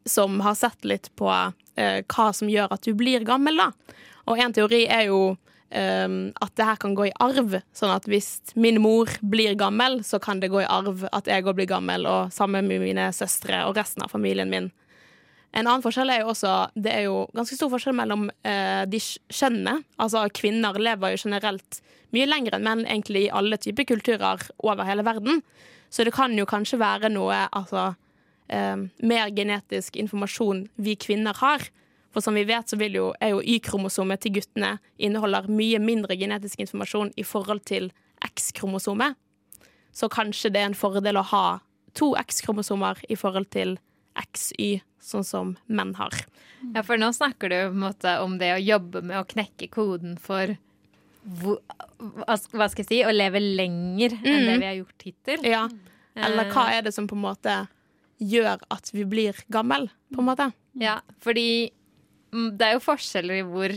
som 0.04 0.42
har 0.44 0.58
sett 0.60 0.84
litt 0.84 1.08
på 1.16 1.32
eh, 1.32 2.02
hva 2.04 2.28
som 2.36 2.52
gjør 2.52 2.76
at 2.76 2.84
du 2.84 2.92
blir 2.98 3.24
gammel, 3.24 3.56
da. 3.56 3.96
Og 4.28 4.42
en 4.42 4.52
teori 4.52 4.84
er 4.84 5.08
jo 5.08 5.20
um, 5.70 6.16
at 6.42 6.54
det 6.56 6.66
her 6.68 6.80
kan 6.80 6.94
gå 6.96 7.08
i 7.08 7.14
arv. 7.22 7.58
Sånn 7.76 7.92
at 7.94 8.08
hvis 8.10 8.54
min 8.54 8.80
mor 8.82 9.10
blir 9.20 9.56
gammel, 9.58 10.02
så 10.06 10.20
kan 10.22 10.40
det 10.42 10.52
gå 10.52 10.62
i 10.62 10.70
arv 10.70 11.06
at 11.12 11.30
jeg 11.30 11.44
òg 11.44 11.56
blir 11.58 11.70
gammel, 11.70 12.06
og 12.08 12.34
sammen 12.34 12.68
med 12.68 12.82
mine 12.84 13.10
søstre 13.16 13.64
og 13.66 13.76
resten 13.78 14.06
av 14.06 14.12
familien 14.14 14.52
min. 14.52 14.70
En 15.56 15.64
annen 15.64 15.84
forskjell 15.84 16.10
er 16.12 16.20
jo 16.20 16.32
også 16.34 16.52
Det 16.76 16.90
er 16.92 17.06
jo 17.06 17.22
ganske 17.36 17.56
stor 17.56 17.70
forskjell 17.72 17.96
mellom 17.96 18.26
uh, 18.28 18.82
de 18.88 19.00
kjønnene. 19.00 19.78
Altså 20.02 20.26
kvinner 20.36 20.76
lever 20.76 21.14
jo 21.14 21.22
generelt 21.24 21.80
mye 22.14 22.26
lenger 22.28 22.56
enn 22.56 22.66
menn 22.66 22.84
egentlig 22.84 23.26
i 23.26 23.32
alle 23.34 23.58
typer 23.60 23.88
kulturer 23.88 24.42
over 24.58 24.84
hele 24.88 25.04
verden. 25.06 25.40
Så 25.90 26.04
det 26.04 26.14
kan 26.16 26.34
jo 26.36 26.46
kanskje 26.48 26.80
være 26.80 27.10
noe 27.12 27.46
altså 27.56 27.88
uh, 27.94 28.76
mer 29.00 29.32
genetisk 29.34 29.96
informasjon 29.96 30.66
vi 30.76 30.96
kvinner 31.00 31.36
har. 31.40 31.64
For 32.16 32.24
som 32.24 32.32
vi 32.38 32.46
vet, 32.48 32.64
så 32.64 32.78
jo, 32.80 33.10
er 33.20 33.34
jo 33.34 33.42
Y-kromosomet 33.44 34.22
til 34.24 34.32
guttene 34.38 34.78
inneholder 34.96 35.50
mye 35.52 35.76
mindre 35.84 36.16
genetisk 36.16 36.62
informasjon 36.64 37.10
i 37.20 37.22
forhold 37.28 37.60
til 37.68 37.90
X-kromosomet. 38.24 39.18
Så 39.92 40.08
kanskje 40.08 40.48
det 40.54 40.62
er 40.62 40.70
en 40.70 40.78
fordel 40.78 41.18
å 41.20 41.26
ha 41.28 41.58
to 41.92 42.14
X-kromosomer 42.16 43.02
i 43.12 43.18
forhold 43.20 43.50
til 43.52 43.76
XY, 44.16 44.80
sånn 44.96 45.28
som 45.28 45.52
menn 45.68 45.92
har. 46.00 46.16
Ja, 46.72 46.80
for 46.80 46.96
nå 46.96 47.12
snakker 47.12 47.52
du 47.52 47.58
på 47.68 47.74
en 47.74 47.84
måte 47.84 48.16
om 48.24 48.38
det 48.40 48.54
å 48.54 48.64
jobbe 48.64 49.04
med 49.04 49.20
å 49.20 49.28
knekke 49.28 49.68
koden 49.76 50.16
for 50.16 50.56
hva 51.26 52.38
skal 52.40 52.80
jeg 52.80 52.88
si, 52.88 53.04
å 53.04 53.12
leve 53.12 53.44
lenger 53.44 54.16
enn 54.22 54.40
Mm. 54.40 54.46
det 54.46 54.58
vi 54.58 54.66
har 54.72 54.78
gjort 54.80 55.02
hittil. 55.04 55.44
Ja. 55.44 55.68
Eller 56.16 56.48
hva 56.50 56.68
Eh, 56.70 56.78
er 56.78 56.82
det 56.88 56.94
som 56.94 57.06
på 57.06 57.12
en 57.12 57.28
måte 57.28 57.68
gjør 58.18 58.56
at 58.70 58.90
vi 58.94 59.04
blir 59.04 59.34
gammel, 59.50 59.90
på 60.14 60.20
en 60.20 60.24
måte? 60.32 60.52
Ja, 60.80 61.00
fordi 61.20 61.72
det 62.32 62.62
er 62.66 62.72
jo 62.74 62.80
forskjeller 62.84 63.38
i 63.40 63.46
hvor 63.46 63.76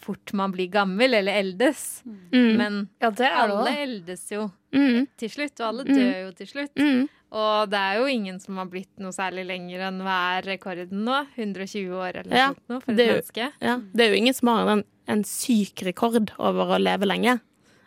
fort 0.00 0.32
man 0.32 0.52
blir 0.54 0.70
gammel 0.72 1.14
eller 1.18 1.32
eldes. 1.42 2.02
Mm. 2.32 2.56
Men 2.56 2.88
Ja, 3.02 3.10
det 3.10 3.26
er 3.26 3.36
alle 3.42 3.72
eldes 3.84 4.28
jo 4.30 4.50
Mm. 4.72 5.08
til 5.18 5.28
slutt, 5.28 5.60
og 5.60 5.66
alle 5.66 5.84
Mm. 5.84 5.96
dør 5.96 6.26
jo 6.26 6.30
til 6.32 6.46
slutt. 6.46 6.74
Mm. 6.76 7.08
Og 7.32 7.70
det 7.70 7.78
er 7.78 7.98
jo 7.98 8.06
ingen 8.06 8.38
som 8.40 8.56
har 8.56 8.66
blitt 8.66 8.88
noe 8.98 9.10
særlig 9.12 9.46
lenger 9.46 9.80
enn 9.88 10.00
hva 10.00 10.38
er 10.38 10.42
rekorden 10.42 11.04
nå? 11.04 11.26
120 11.36 11.90
år 11.92 12.16
eller 12.16 12.30
noe 12.30 12.38
Ja, 12.38 12.48
sånt 12.48 12.68
nå 12.68 12.82
for 12.82 12.92
et 12.92 12.98
jo- 12.98 13.12
menneske. 13.14 13.52
Ja. 13.60 13.76
Det 13.94 14.00
er 14.00 14.08
jo 14.10 14.16
ingen 14.22 14.34
som 14.34 14.48
har 14.48 14.68
en, 14.68 14.84
en 15.08 15.22
syk 15.24 15.74
rekord 15.84 16.30
over 16.38 16.64
å 16.78 16.80
leve 16.82 17.02
lenge. 17.06 17.40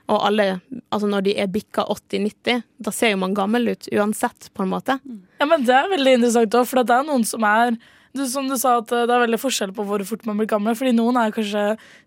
Og 0.10 0.20
alle, 0.22 0.62
altså 0.92 1.08
når 1.10 1.24
de 1.24 1.38
er 1.40 1.48
bikka 1.48 1.86
80-90, 1.88 2.64
da 2.82 2.92
ser 2.92 3.12
jo 3.12 3.18
man 3.18 3.34
gammel 3.34 3.70
ut 3.70 3.88
uansett, 3.94 4.50
på 4.54 4.64
en 4.64 4.70
måte. 4.70 5.00
Ja, 5.40 5.46
men 5.46 5.64
Det 5.64 5.74
er 5.74 5.88
veldig 5.90 6.16
interessant 6.20 6.52
òg, 6.52 6.68
for 6.68 6.84
det 6.84 6.90
er 6.92 7.04
noen 7.04 7.26
som 7.26 7.42
er 7.44 7.78
du, 8.14 8.26
Som 8.30 8.48
du 8.50 8.56
sa, 8.62 8.78
at 8.78 8.92
eh, 8.94 9.06
det 9.10 9.14
er 9.16 9.24
veldig 9.26 9.40
forskjell 9.42 9.72
på 9.74 9.86
hvor 9.88 10.04
fort 10.06 10.26
man 10.30 10.38
blir 10.38 10.50
gammel. 10.50 10.76
Fordi 10.78 10.94
noen 10.96 11.18
er 11.18 11.34
kanskje 11.34 11.64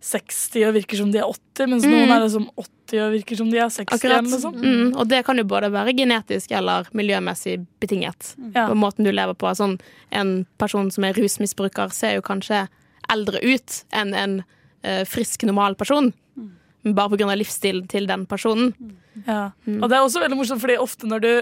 60 0.07 0.67
og 0.69 0.77
virker 0.77 1.01
som 1.01 1.11
de 1.11 1.19
er 1.19 1.27
80, 1.27 1.71
mens 1.73 1.87
Mm. 1.87 1.95
noen 1.95 2.13
er 2.15 2.23
liksom 2.23 2.47
80 2.63 3.03
og 3.03 3.15
virker 3.17 3.41
som 3.41 3.51
de 3.51 3.59
er 3.59 3.73
60. 3.75 3.97
Akkurat. 3.97 4.23
Eller 4.23 4.45
noe. 4.45 4.63
Mm. 4.63 4.97
Og 4.97 5.09
det 5.11 5.25
kan 5.27 5.37
jo 5.37 5.45
både 5.45 5.73
være 5.75 5.97
genetisk 5.99 6.53
eller 6.55 6.87
miljømessig 6.95 7.57
betinget. 7.83 8.35
Ja. 8.55 8.69
På 8.69 8.79
måten 8.79 9.05
du 9.05 9.11
lever 9.11 9.35
på. 9.35 9.51
Sånn, 9.59 9.81
en 10.13 10.47
person 10.59 10.91
som 10.95 11.05
er 11.05 11.19
rusmisbruker, 11.19 11.91
ser 11.91 12.15
jo 12.15 12.23
kanskje 12.23 12.69
eldre 13.11 13.43
ut 13.43 13.83
enn 13.93 14.15
en 14.15 14.39
uh, 14.85 15.03
frisk, 15.05 15.43
normal 15.43 15.75
person. 15.75 16.13
Men 16.87 16.95
bare 16.95 17.19
av 17.19 17.35
livsstilen 17.39 17.89
til 17.91 18.07
den 18.07 18.27
personen. 18.31 18.71
Ja. 19.27 19.51
Mm. 19.67 19.83
Og 19.83 19.91
det 19.91 19.97
er 19.97 20.05
også 20.05 20.23
veldig 20.23 20.39
morsomt, 20.39 20.63
fordi 20.63 20.79
ofte 20.79 21.09
når 21.11 21.21
du 21.25 21.33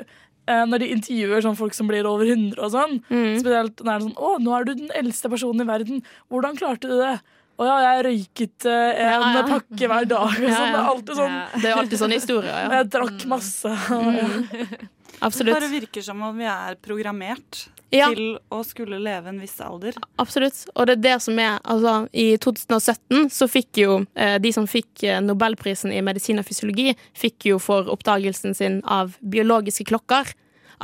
når 0.47 0.79
de 0.79 0.89
intervjuer 0.95 1.41
sånn 1.43 1.57
folk 1.57 1.75
som 1.75 1.89
blir 1.89 2.05
over 2.05 2.27
100 2.27 2.59
og 2.59 2.71
sånn, 2.73 3.01
Mm. 3.11 3.39
spesielt 3.41 3.77
når 3.81 3.85
det 3.85 3.95
er 3.95 4.05
sånn 4.09 4.17
'Å, 4.17 4.41
nå 4.41 4.61
er 4.61 4.65
du 4.65 4.75
den 4.75 4.91
eldste 4.95 5.31
personen 5.31 5.61
i 5.61 5.65
verden. 5.65 6.03
Hvordan 6.31 6.57
klarte 6.57 6.89
du 6.89 6.99
det?' 6.99 7.21
'Å 7.57 7.65
ja, 7.65 7.77
jeg 7.95 8.05
røyket 8.05 8.67
eh, 8.67 8.99
en 8.99 9.23
Ja, 9.23 9.35
ja. 9.35 9.43
pakke 9.47 9.87
hver 9.89 10.05
dag.' 10.09 10.27
Og 10.27 10.43
Ja, 10.43 10.57
sånn. 10.57 10.73
Det 10.73 10.81
er 10.81 10.91
alltid 10.91 11.17
sånn. 11.17 11.31
Ja. 11.31 11.47
Det 11.61 11.65
er 11.71 11.77
alltid 11.77 11.99
sånne 11.99 12.19
historier. 12.19 12.51
Ja. 12.51 12.69
jeg 12.83 12.91
drakk 12.91 13.27
masse. 13.27 13.71
Mm. 13.89 14.89
Det 15.21 15.47
bare 15.47 15.71
virker 15.71 16.03
som 16.03 16.21
om 16.23 16.37
vi 16.37 16.45
er 16.45 16.75
programmert 16.83 17.69
Ja. 17.95 18.09
til 18.11 18.37
å 18.51 18.61
skulle 18.67 18.99
leve 19.03 19.31
en 19.31 19.41
viss 19.43 19.55
alder. 19.63 19.97
Absolutt. 20.21 20.65
Og 20.75 20.89
det 20.89 20.99
er 20.99 21.03
det 21.05 21.17
som 21.23 21.39
er 21.39 21.61
Altså, 21.65 21.95
i 22.13 22.35
2017 22.43 23.29
så 23.33 23.47
fikk 23.51 23.81
jo 23.85 23.99
eh, 24.19 24.37
de 24.43 24.51
som 24.53 24.67
fikk 24.69 25.05
eh, 25.07 25.21
Nobelprisen 25.23 25.93
i 25.95 26.03
medisin 26.05 26.41
og 26.43 26.49
fysiologi, 26.49 26.93
fikk 27.17 27.49
jo 27.53 27.61
for 27.63 27.89
oppdagelsen 27.93 28.57
sin 28.59 28.81
av 28.83 29.15
biologiske 29.23 29.87
klokker 29.89 30.35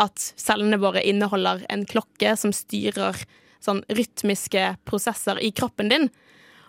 at 0.00 0.32
cellene 0.40 0.78
våre 0.80 1.02
inneholder 1.06 1.64
en 1.68 1.84
klokke 1.88 2.36
som 2.38 2.54
styrer 2.54 3.18
sånn 3.60 3.82
rytmiske 3.92 4.64
prosesser 4.88 5.40
i 5.42 5.50
kroppen 5.52 5.90
din. 5.92 6.08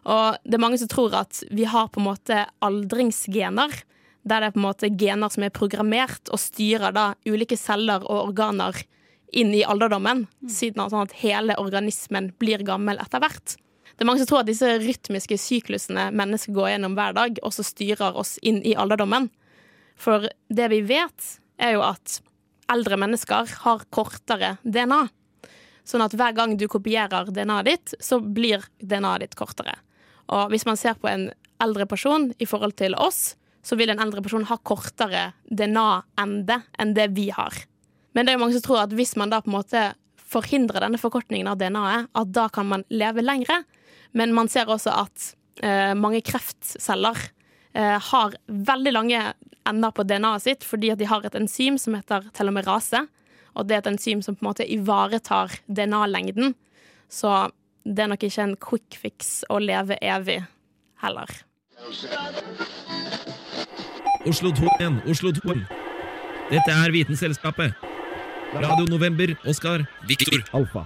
Og 0.09 0.37
det 0.43 0.57
er 0.57 0.63
mange 0.63 0.79
som 0.81 0.89
tror 0.91 1.15
at 1.21 1.43
vi 1.53 1.67
har 1.69 1.91
på 1.91 2.01
en 2.01 2.09
måte 2.09 2.45
aldringsgener. 2.65 3.83
Der 4.21 4.41
det 4.41 4.49
er 4.49 4.55
på 4.55 4.61
en 4.61 4.67
måte 4.67 4.89
gener 4.89 5.33
som 5.33 5.45
er 5.45 5.53
programmert 5.53 6.29
og 6.33 6.41
styrer 6.41 6.93
da 6.93 7.11
ulike 7.25 7.57
celler 7.57 8.03
og 8.05 8.31
organer 8.31 8.83
inn 9.31 9.53
i 9.55 9.63
alderdommen, 9.63 10.25
siden 10.49 10.83
sånn 10.91 11.07
at 11.07 11.17
hele 11.21 11.55
organismen 11.61 12.31
blir 12.41 12.63
gammel 12.67 12.99
etter 13.01 13.23
hvert. 13.23 13.55
Det 13.95 14.03
er 14.03 14.09
mange 14.09 14.23
som 14.23 14.31
tror 14.31 14.41
at 14.41 14.49
disse 14.49 14.67
rytmiske 14.81 15.37
syklusene 15.39 16.09
mennesker 16.15 16.55
går 16.55 16.73
gjennom 16.73 16.97
hver 16.97 17.15
dag, 17.17 17.39
også 17.45 17.65
styrer 17.67 18.17
oss 18.17 18.37
inn 18.41 18.59
i 18.65 18.75
alderdommen. 18.75 19.29
For 19.99 20.25
det 20.49 20.69
vi 20.73 20.81
vet, 20.89 21.27
er 21.61 21.75
jo 21.75 21.83
at 21.85 22.19
eldre 22.71 22.97
mennesker 22.97 23.51
har 23.65 23.85
kortere 23.93 24.55
DNA. 24.63 25.03
Sånn 25.87 26.03
at 26.05 26.15
hver 26.17 26.33
gang 26.37 26.55
du 26.57 26.67
kopierer 26.71 27.29
DNA-et 27.33 27.69
ditt, 27.69 27.95
så 28.01 28.19
blir 28.21 28.63
DNA-et 28.79 29.27
ditt 29.27 29.37
kortere. 29.37 29.75
Og 30.31 30.51
hvis 30.53 30.65
man 30.65 30.79
ser 30.79 30.97
på 30.97 31.09
en 31.11 31.29
eldre 31.61 31.85
person 31.89 32.31
i 32.39 32.47
forhold 32.49 32.77
til 32.81 32.95
oss, 32.97 33.35
så 33.61 33.77
vil 33.77 33.91
en 33.93 34.01
eldre 34.01 34.23
person 34.25 34.45
ha 34.49 34.57
kortere 34.65 35.31
DNA-ende 35.45 36.61
enn 36.81 36.95
det 36.97 37.11
vi 37.13 37.29
har. 37.35 37.53
Men 38.13 38.25
det 38.25 38.33
er 38.33 38.39
jo 38.39 38.43
mange 38.43 38.57
som 38.57 38.65
tror 38.65 38.83
at 38.83 38.95
hvis 38.95 39.15
man 39.19 39.31
da 39.31 39.41
på 39.43 39.51
en 39.51 39.57
måte 39.59 39.83
forhindrer 40.31 40.83
denne 40.83 40.99
forkortningen 40.99 41.49
av 41.51 41.59
DNA-et, 41.59 42.09
at 42.15 42.33
da 42.35 42.47
kan 42.53 42.67
man 42.69 42.85
leve 42.91 43.23
lengre. 43.23 43.61
Men 44.15 44.35
man 44.35 44.49
ser 44.51 44.71
også 44.71 44.93
at 45.03 45.31
eh, 45.63 45.93
mange 45.97 46.21
kreftceller 46.23 47.17
eh, 47.73 47.97
har 48.11 48.35
veldig 48.47 48.93
lange 48.95 49.23
ender 49.67 49.93
på 49.93 50.05
DNA-et 50.07 50.43
sitt 50.43 50.63
fordi 50.65 50.91
at 50.93 50.99
de 51.01 51.09
har 51.09 51.25
et 51.27 51.35
enzym 51.37 51.77
som 51.79 51.95
heter 51.97 52.29
telomerase. 52.35 53.05
Og 53.55 53.67
det 53.67 53.75
er 53.75 53.83
et 53.83 53.91
enzym 53.91 54.23
som 54.23 54.37
på 54.37 54.45
en 54.45 54.51
måte 54.51 54.67
ivaretar 54.67 55.57
DNA-lengden. 55.67 56.55
Så 57.11 57.51
det 57.83 58.05
er 58.05 58.11
nok 58.11 58.23
ikke 58.23 58.45
en 58.45 58.57
quick 58.61 58.97
fix 58.99 59.41
å 59.51 59.59
leve 59.59 59.97
evig 59.99 60.39
heller. 61.03 61.31
Oslo 64.29 64.51
2 64.53 64.67
igjen, 64.77 64.99
Oslo 65.09 65.31
2. 65.35 65.55
Dette 66.51 66.75
er 66.75 66.93
Vitenselskapet. 66.93 67.73
Radio 68.53 68.85
November, 68.89 69.37
Oskar, 69.45 69.85
Viktor, 70.07 70.43
Alfa. 70.51 70.85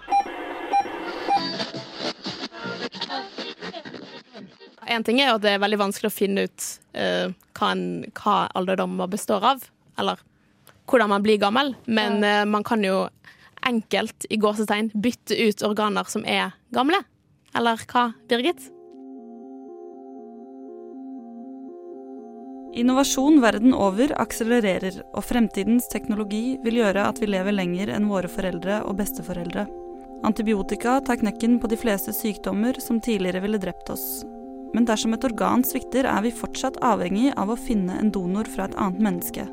En 4.85 5.03
ting 5.03 5.17
er 5.17 5.31
jo 5.31 5.39
at 5.39 5.43
det 5.43 5.55
er 5.55 5.63
veldig 5.63 5.79
vanskelig 5.81 6.11
å 6.11 6.13
finne 6.13 6.45
ut 6.45 6.67
uh, 6.93 7.33
hva, 7.57 7.71
en, 7.71 8.05
hva 8.13 8.35
alderdommer 8.53 9.09
består 9.09 9.47
av, 9.49 9.65
eller 9.97 10.21
hvordan 10.85 11.09
man 11.15 11.25
blir 11.25 11.41
gammel, 11.41 11.73
men 11.89 12.21
uh, 12.21 12.43
man 12.45 12.67
kan 12.67 12.85
jo 12.85 13.07
enkelt 13.65 14.29
i 14.29 14.37
gåsetegn 14.37 14.91
bytte 14.93 15.33
ut 15.33 15.65
organer 15.65 16.05
som 16.11 16.21
er 16.29 16.53
gamle. 16.75 17.01
Eller 17.57 17.81
hva, 17.89 18.11
Birgit? 18.29 18.69
Innovasjon 22.75 23.37
verden 23.39 23.71
over 23.71 24.11
akselererer, 24.19 24.97
og 25.15 25.23
fremtidens 25.23 25.87
teknologi 25.87 26.57
vil 26.63 26.81
gjøre 26.81 27.05
at 27.07 27.21
vi 27.21 27.29
lever 27.29 27.55
lenger 27.55 27.93
enn 27.95 28.09
våre 28.09 28.27
foreldre 28.27 28.81
og 28.83 28.97
besteforeldre. 28.99 29.63
Antibiotika 30.27 30.97
tar 31.07 31.21
knekken 31.21 31.55
på 31.63 31.69
de 31.71 31.77
fleste 31.79 32.11
sykdommer 32.15 32.75
som 32.83 32.99
tidligere 32.99 33.45
ville 33.45 33.61
drept 33.63 33.91
oss. 33.93 34.25
Men 34.75 34.87
dersom 34.89 35.15
et 35.15 35.23
organ 35.23 35.63
svikter, 35.63 36.03
er 36.03 36.25
vi 36.25 36.33
fortsatt 36.35 36.81
avhengig 36.83 37.29
av 37.39 37.53
å 37.53 37.59
finne 37.59 37.95
en 38.01 38.11
donor 38.11 38.49
fra 38.51 38.67
et 38.67 38.75
annet 38.75 38.99
menneske. 39.07 39.47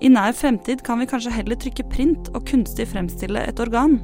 I 0.00 0.08
nær 0.12 0.32
fremtid 0.36 0.86
kan 0.86 1.00
vi 1.00 1.08
kanskje 1.10 1.34
heller 1.36 1.60
trykke 1.60 1.84
print 1.92 2.32
og 2.32 2.48
kunstig 2.48 2.88
fremstille 2.94 3.44
et 3.44 3.60
organ. 3.60 3.98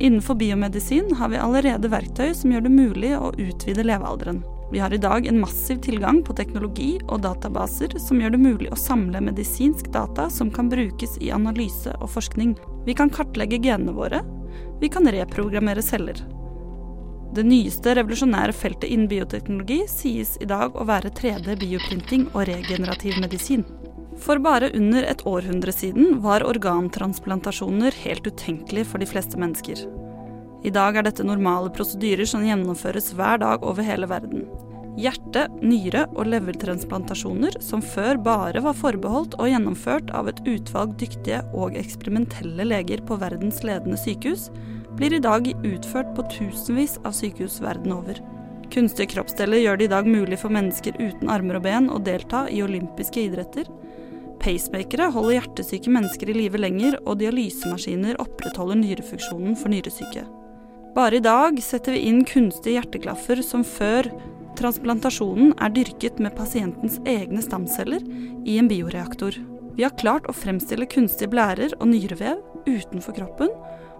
Innenfor 0.00 0.40
biomedisin 0.40 1.12
har 1.20 1.28
vi 1.28 1.40
allerede 1.40 1.92
verktøy 1.92 2.32
som 2.36 2.52
gjør 2.52 2.64
det 2.64 2.74
mulig 2.80 3.12
å 3.18 3.32
utvide 3.36 3.84
levealderen. 3.84 4.40
Vi 4.72 4.78
har 4.78 4.92
i 4.94 4.98
dag 4.98 5.26
en 5.26 5.40
massiv 5.40 5.80
tilgang 5.84 6.22
på 6.24 6.32
teknologi 6.32 6.94
og 7.04 7.20
databaser 7.26 7.92
som 8.00 8.22
gjør 8.22 8.32
det 8.32 8.38
mulig 8.40 8.70
å 8.72 8.78
samle 8.80 9.20
medisinsk 9.20 9.90
data 9.92 10.30
som 10.32 10.48
kan 10.50 10.70
brukes 10.72 11.18
i 11.20 11.28
analyse 11.28 11.92
og 11.98 12.08
forskning. 12.14 12.54
Vi 12.86 12.94
kan 12.96 13.12
kartlegge 13.12 13.58
genene 13.60 13.92
våre. 13.92 14.22
Vi 14.80 14.88
kan 14.88 15.04
reprogrammere 15.12 15.84
celler. 15.84 16.24
Det 17.36 17.44
nyeste 17.44 17.98
revolusjonære 17.98 18.56
feltet 18.56 18.88
innen 18.88 19.10
bioteknologi 19.12 19.82
sies 19.92 20.38
i 20.40 20.48
dag 20.48 20.72
å 20.72 20.88
være 20.88 21.12
3D 21.20 21.58
bioprinting 21.60 22.30
og 22.32 22.46
regenerativ 22.48 23.20
medisin. 23.20 23.66
For 24.24 24.40
bare 24.40 24.72
under 24.76 25.04
et 25.04 25.26
århundre 25.28 25.72
siden 25.72 26.22
var 26.24 26.48
organtransplantasjoner 26.48 27.92
helt 28.06 28.24
utenkelig 28.24 28.88
for 28.88 29.04
de 29.04 29.08
fleste 29.12 29.40
mennesker. 29.40 29.84
I 30.62 30.70
dag 30.70 30.94
er 30.94 31.02
dette 31.02 31.24
normale 31.26 31.72
prosedyrer 31.74 32.28
som 32.28 32.44
gjennomføres 32.46 33.10
hver 33.18 33.40
dag 33.42 33.64
over 33.66 33.82
hele 33.82 34.06
verden. 34.06 34.44
Hjerte-, 35.00 35.48
nyre- 35.64 36.04
og 36.12 36.28
levertransplantasjoner 36.28 37.56
som 37.64 37.80
før 37.82 38.20
bare 38.22 38.60
var 38.62 38.76
forbeholdt 38.78 39.34
og 39.40 39.48
gjennomført 39.48 40.12
av 40.14 40.28
et 40.30 40.42
utvalg 40.46 40.92
dyktige 41.00 41.40
og 41.56 41.78
eksperimentelle 41.80 42.66
leger 42.68 43.02
på 43.08 43.16
verdens 43.18 43.62
ledende 43.66 43.98
sykehus, 43.98 44.50
blir 44.94 45.16
i 45.16 45.22
dag 45.24 45.48
utført 45.64 46.12
på 46.14 46.26
tusenvis 46.36 46.98
av 47.02 47.16
sykehus 47.16 47.58
verden 47.64 47.96
over. 47.96 48.20
Kunstige 48.72 49.16
kroppsdeler 49.16 49.64
gjør 49.64 49.80
det 49.80 49.88
i 49.88 49.92
dag 49.92 50.06
mulig 50.08 50.38
for 50.40 50.54
mennesker 50.54 50.94
uten 51.00 51.32
armer 51.32 51.58
og 51.58 51.66
ben 51.66 51.90
å 51.90 51.98
delta 52.04 52.44
i 52.52 52.62
olympiske 52.64 53.24
idretter. 53.24 53.66
Pacemakere 54.42 55.10
holder 55.14 55.40
hjertesyke 55.40 55.90
mennesker 55.92 56.30
i 56.30 56.36
live 56.36 56.60
lenger, 56.60 57.00
og 57.06 57.18
dialysemaskiner 57.20 58.20
opprettholder 58.22 58.80
nyrefunksjonen 58.80 59.58
for 59.58 59.72
nyresyke. 59.72 60.24
Bare 60.92 61.16
i 61.16 61.20
dag 61.24 61.56
setter 61.64 61.94
vi 61.96 62.02
inn 62.04 62.20
kunstige 62.28 62.74
hjerteklaffer 62.76 63.40
som 63.40 63.62
før 63.64 64.10
transplantasjonen 64.58 65.54
er 65.64 65.72
dyrket 65.72 66.18
med 66.20 66.34
pasientens 66.36 66.98
egne 67.08 67.40
stamceller 67.40 68.04
i 68.44 68.58
en 68.60 68.68
bioreaktor. 68.68 69.38
Vi 69.72 69.86
har 69.86 69.96
klart 69.96 70.28
å 70.28 70.36
fremstille 70.36 70.84
kunstige 70.92 71.32
blærer 71.32 71.72
og 71.78 71.88
nyrevev 71.94 72.42
utenfor 72.68 73.16
kroppen, 73.16 73.48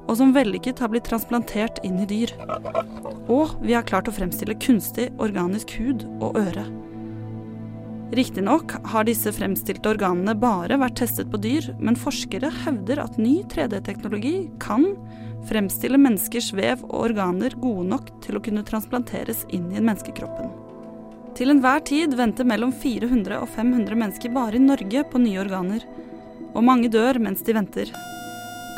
og 0.05 0.19
som 0.19 0.35
vellykket 0.37 0.85
har 0.85 0.93
blitt 0.93 1.09
transplantert 1.09 1.81
inn 1.87 1.97
i 2.03 2.11
dyr. 2.11 2.37
Og 3.33 3.57
vi 3.65 3.73
har 3.73 3.89
klart 3.89 4.13
å 4.13 4.17
fremstille 4.19 4.59
kunstig 4.61 5.09
organisk 5.17 5.73
hud 5.81 6.05
og 6.21 6.37
øre. 6.45 6.69
Riktignok 8.13 8.75
har 8.93 9.09
disse 9.09 9.33
fremstilte 9.33 9.95
organene 9.95 10.35
bare 10.37 10.77
vært 10.77 10.99
testet 11.01 11.33
på 11.33 11.41
dyr, 11.41 11.71
men 11.81 11.97
forskere 11.97 12.53
hevder 12.67 13.01
at 13.01 13.17
ny 13.17 13.39
3D-teknologi 13.49 14.51
kan 14.61 14.91
fremstille 15.49 15.99
menneskers 16.01 16.53
vev 16.57 16.85
og 16.89 17.09
organer 17.09 17.55
gode 17.61 17.87
nok 17.91 18.11
til 18.25 18.39
å 18.39 18.43
kunne 18.45 18.65
transplanteres 18.67 19.45
inn 19.51 19.71
i 19.73 19.83
menneskekroppen. 19.83 20.53
Til 21.37 21.53
enhver 21.55 21.81
tid 21.89 22.15
venter 22.19 22.45
mellom 22.45 22.75
400 22.77 23.39
og 23.41 23.49
500 23.55 23.97
mennesker 23.97 24.33
bare 24.35 24.59
i 24.59 24.65
Norge 24.65 25.05
på 25.09 25.21
nye 25.23 25.41
organer, 25.41 25.87
og 26.53 26.67
mange 26.67 26.91
dør 26.93 27.21
mens 27.23 27.41
de 27.47 27.55
venter. 27.57 27.93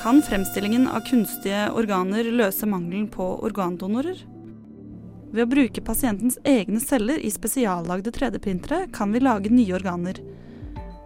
Kan 0.02 0.20
fremstillingen 0.22 0.86
av 0.90 1.02
kunstige 1.08 1.66
organer 1.74 2.28
løse 2.30 2.68
mangelen 2.70 3.08
på 3.10 3.26
organdonorer? 3.46 4.22
Ved 5.34 5.48
å 5.48 5.50
bruke 5.50 5.82
pasientens 5.82 6.36
egne 6.46 6.78
celler 6.78 7.18
i 7.18 7.32
spesiallagde 7.34 8.12
3D-printere 8.14 8.84
kan 8.94 9.10
vi 9.10 9.22
lage 9.24 9.50
nye 9.50 9.74
organer. 9.74 10.20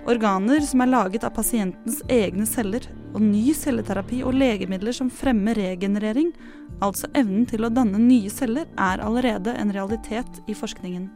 Organer 0.09 0.65
som 0.65 0.81
er 0.81 0.89
laget 0.89 1.25
av 1.27 1.35
pasientens 1.37 1.99
egne 2.09 2.47
celler, 2.49 2.87
og 3.13 3.21
ny 3.21 3.53
celleterapi 3.57 4.23
og 4.25 4.37
legemidler 4.41 4.97
som 4.97 5.11
fremmer 5.13 5.59
regenerering, 5.59 6.31
altså 6.81 7.11
evnen 7.19 7.45
til 7.49 7.67
å 7.67 7.73
danne 7.73 8.01
nye 8.01 8.33
celler, 8.33 8.65
er 8.81 9.03
allerede 9.05 9.53
en 9.61 9.73
realitet 9.75 10.41
i 10.49 10.57
forskningen. 10.57 11.11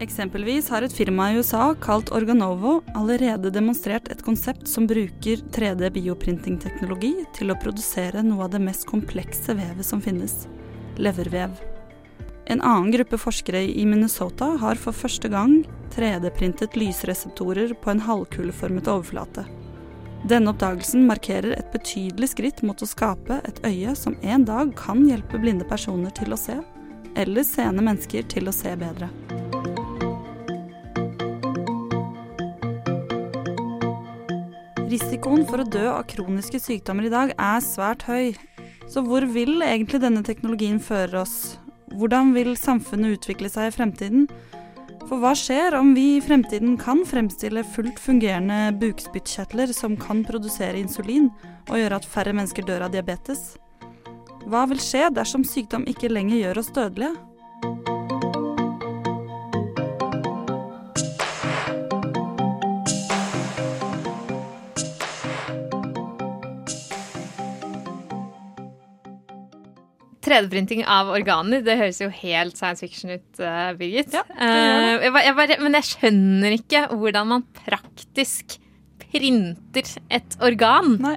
Eksempelvis 0.00 0.70
har 0.72 0.86
et 0.86 0.94
firma 0.96 1.26
i 1.28 1.36
USA 1.36 1.74
kalt 1.84 2.08
Organovo 2.16 2.78
allerede 2.96 3.52
demonstrert 3.52 4.08
et 4.08 4.24
konsept 4.24 4.64
som 4.70 4.86
bruker 4.88 5.42
3D 5.52 5.90
bioprinting-teknologi 5.98 7.12
til 7.36 7.52
å 7.52 7.58
produsere 7.60 8.24
noe 8.24 8.46
av 8.46 8.54
det 8.54 8.62
mest 8.64 8.88
komplekse 8.88 9.52
vevet 9.58 9.84
som 9.84 10.00
finnes 10.00 10.46
levervev. 10.96 11.69
En 12.50 12.60
annen 12.60 12.90
gruppe 12.90 13.18
forskere 13.18 13.60
i 13.62 13.84
Minnesota 13.86 14.44
har 14.58 14.74
for 14.74 14.96
første 14.96 15.28
gang 15.30 15.60
3D-printet 15.94 16.74
lysreseptorer 16.74 17.76
på 17.78 17.92
en 17.92 18.02
halvkuleformet 18.02 18.90
overflate. 18.90 19.44
Denne 20.26 20.50
oppdagelsen 20.50 21.06
markerer 21.06 21.54
et 21.54 21.70
betydelig 21.70 22.32
skritt 22.32 22.64
mot 22.66 22.82
å 22.82 22.88
skape 22.90 23.38
et 23.46 23.62
øye 23.62 23.94
som 23.94 24.18
en 24.26 24.48
dag 24.48 24.74
kan 24.74 25.06
hjelpe 25.06 25.38
blinde 25.38 25.68
personer 25.70 26.10
til 26.18 26.34
å 26.34 26.40
se, 26.40 26.58
eller 27.14 27.46
seende 27.46 27.86
mennesker 27.86 28.26
til 28.34 28.50
å 28.50 28.56
se 28.56 28.74
bedre. 28.82 29.12
Risikoen 34.90 35.46
for 35.46 35.62
å 35.62 35.70
dø 35.70 35.86
av 35.94 36.02
kroniske 36.10 36.58
sykdommer 36.58 37.06
i 37.06 37.14
dag 37.14 37.38
er 37.38 37.62
svært 37.62 38.08
høy. 38.10 38.34
Så 38.90 39.06
hvor 39.06 39.22
vil 39.22 39.60
egentlig 39.62 40.02
denne 40.02 40.26
teknologien 40.26 40.82
føre 40.82 41.22
oss? 41.22 41.60
Hvordan 42.00 42.30
vil 42.32 42.54
samfunnet 42.56 43.18
utvikle 43.18 43.50
seg 43.52 43.68
i 43.68 43.72
fremtiden? 43.74 44.22
For 45.04 45.20
hva 45.20 45.34
skjer 45.36 45.74
om 45.76 45.90
vi 45.92 46.14
i 46.14 46.22
fremtiden 46.24 46.78
kan 46.80 47.02
fremstille 47.04 47.60
fullt 47.74 48.00
fungerende 48.00 48.70
bukspyttkjertler 48.80 49.74
som 49.76 49.98
kan 50.00 50.22
produsere 50.24 50.80
insulin, 50.80 51.28
og 51.68 51.76
gjøre 51.76 51.98
at 52.00 52.08
færre 52.08 52.32
mennesker 52.32 52.64
dør 52.64 52.86
av 52.86 52.94
diabetes? 52.94 53.58
Hva 54.48 54.64
vil 54.70 54.80
skje 54.80 55.10
dersom 55.12 55.44
sykdom 55.44 55.84
ikke 55.90 56.08
lenger 56.08 56.40
gjør 56.40 56.62
oss 56.62 56.72
dødelige? 56.72 57.29
Printing 70.50 70.84
av 70.88 71.10
organer, 71.12 71.62
det 71.66 71.76
høres 71.80 72.00
jo 72.02 72.08
helt 72.12 72.58
science 72.58 72.84
fiction 72.84 73.12
ut, 73.12 73.26
uh, 73.42 73.72
Birgit. 73.78 74.14
Ja. 74.14 74.22
Uh, 74.30 75.02
jeg, 75.02 75.12
jeg 75.26 75.36
bare, 75.38 75.58
men 75.62 75.76
jeg 75.78 75.88
skjønner 75.90 76.56
ikke 76.56 76.82
hvordan 76.94 77.30
man 77.32 77.44
praktisk 77.62 78.56
printer 79.10 79.92
et 80.12 80.36
organ. 80.46 80.96
Nei. 81.02 81.16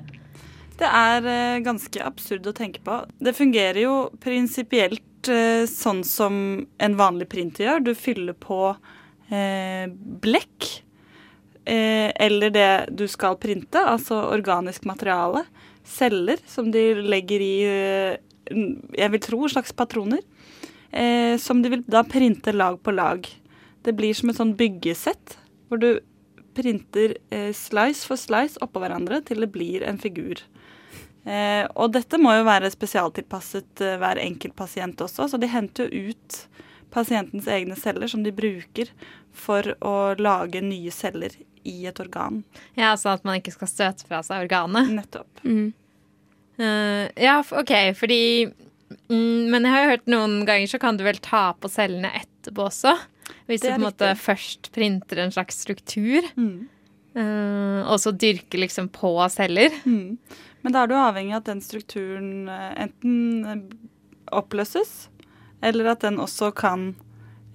Det 0.79 0.89
er 0.89 1.27
uh, 1.29 1.63
ganske 1.65 2.03
absurd 2.03 2.49
å 2.49 2.55
tenke 2.57 2.81
på. 2.85 2.99
Det 3.21 3.35
fungerer 3.37 3.83
jo 3.85 3.95
prinsipielt 4.23 5.01
sånn 5.23 6.01
som 6.03 6.33
en 6.83 6.95
vanlig 6.99 7.29
printer 7.31 7.63
gjør. 7.63 7.83
Du 7.85 7.93
fyller 7.95 8.35
på 8.35 8.57
blekk 10.19 10.65
eller 11.63 12.51
det 12.51 12.65
du 12.91 13.05
skal 13.07 13.37
printe, 13.39 13.79
altså 13.79 14.17
organisk 14.35 14.83
materiale. 14.89 15.45
Celler 15.87 16.43
som 16.43 16.67
de 16.75 16.83
legger 17.07 17.45
i 17.45 17.55
jeg 18.53 19.13
vil 19.13 19.23
tro 19.23 19.49
slags 19.51 19.73
patroner. 19.75 20.23
Eh, 20.93 21.37
som 21.41 21.61
de 21.63 21.71
vil 21.73 21.85
da 21.89 22.03
printe 22.05 22.53
lag 22.53 22.77
på 22.83 22.93
lag. 22.93 23.25
Det 23.83 23.95
blir 23.97 24.13
som 24.13 24.29
et 24.29 24.37
sånn 24.37 24.53
byggesett, 24.57 25.37
hvor 25.67 25.81
du 25.81 25.89
printer 26.53 27.17
eh, 27.33 27.49
slice 27.57 28.05
for 28.05 28.19
slice 28.19 28.61
oppå 28.61 28.83
hverandre 28.83 29.23
til 29.25 29.41
det 29.43 29.49
blir 29.55 29.85
en 29.87 29.97
figur. 29.97 30.43
Eh, 31.25 31.63
og 31.79 31.93
dette 31.95 32.19
må 32.19 32.35
jo 32.35 32.45
være 32.45 32.71
spesialtilpasset 32.73 33.81
eh, 33.81 33.97
hver 34.01 34.21
enkelt 34.21 34.55
pasient 34.59 35.01
også, 35.01 35.29
så 35.31 35.39
de 35.39 35.49
henter 35.49 35.89
jo 35.89 36.11
ut 36.13 36.39
pasientens 36.93 37.47
egne 37.49 37.77
celler 37.79 38.11
som 38.11 38.21
de 38.25 38.33
bruker 38.35 38.91
for 39.33 39.73
å 39.81 40.13
lage 40.19 40.61
nye 40.61 40.91
celler 40.93 41.33
i 41.65 41.87
et 41.89 41.99
organ. 42.03 42.43
Ja, 42.77 42.93
Sånn 42.99 43.15
at 43.17 43.25
man 43.25 43.39
ikke 43.39 43.55
skal 43.55 43.71
støte 43.71 44.05
fra 44.05 44.19
seg 44.25 44.45
organet. 44.45 44.91
Nettopp. 44.93 45.41
Eh, 46.61 47.07
ja, 47.23 47.39
OK, 47.41 47.73
fordi 47.97 48.45
mm, 49.09 49.49
Men 49.49 49.65
jeg 49.65 49.73
har 49.73 49.83
jo 49.83 49.93
hørt 49.95 50.11
noen 50.11 50.35
ganger 50.45 50.69
så 50.69 50.79
kan 50.81 50.99
du 50.99 51.05
vel 51.07 51.17
ta 51.23 51.47
på 51.57 51.71
cellene 51.71 52.11
etterpå 52.19 52.67
også. 52.67 52.93
Hvis 53.47 53.63
du 53.63 53.69
på 53.71 53.77
en 53.77 53.87
måte 53.87 54.11
først 54.19 54.71
printer 54.75 55.23
en 55.23 55.33
slags 55.33 55.63
struktur, 55.65 56.21
Mm. 56.35 56.69
Uh, 57.13 57.85
og 57.93 57.99
så 58.01 58.09
dyrker 58.09 58.57
liksom 58.57 58.87
på 58.89 59.11
celler. 59.29 59.69
Mm. 59.85 60.17
Men 60.65 60.73
da 60.73 60.81
er 60.81 60.89
du 60.89 60.95
avhengig 60.97 61.35
av 61.35 61.43
at 61.43 61.49
den 61.51 61.59
strukturen 61.61 62.47
eh, 62.49 62.71
enten 62.87 63.67
oppløses, 64.33 65.11
eller 65.61 65.91
at 65.91 66.01
den 66.01 66.17
også 66.23 66.49
kan 66.55 66.93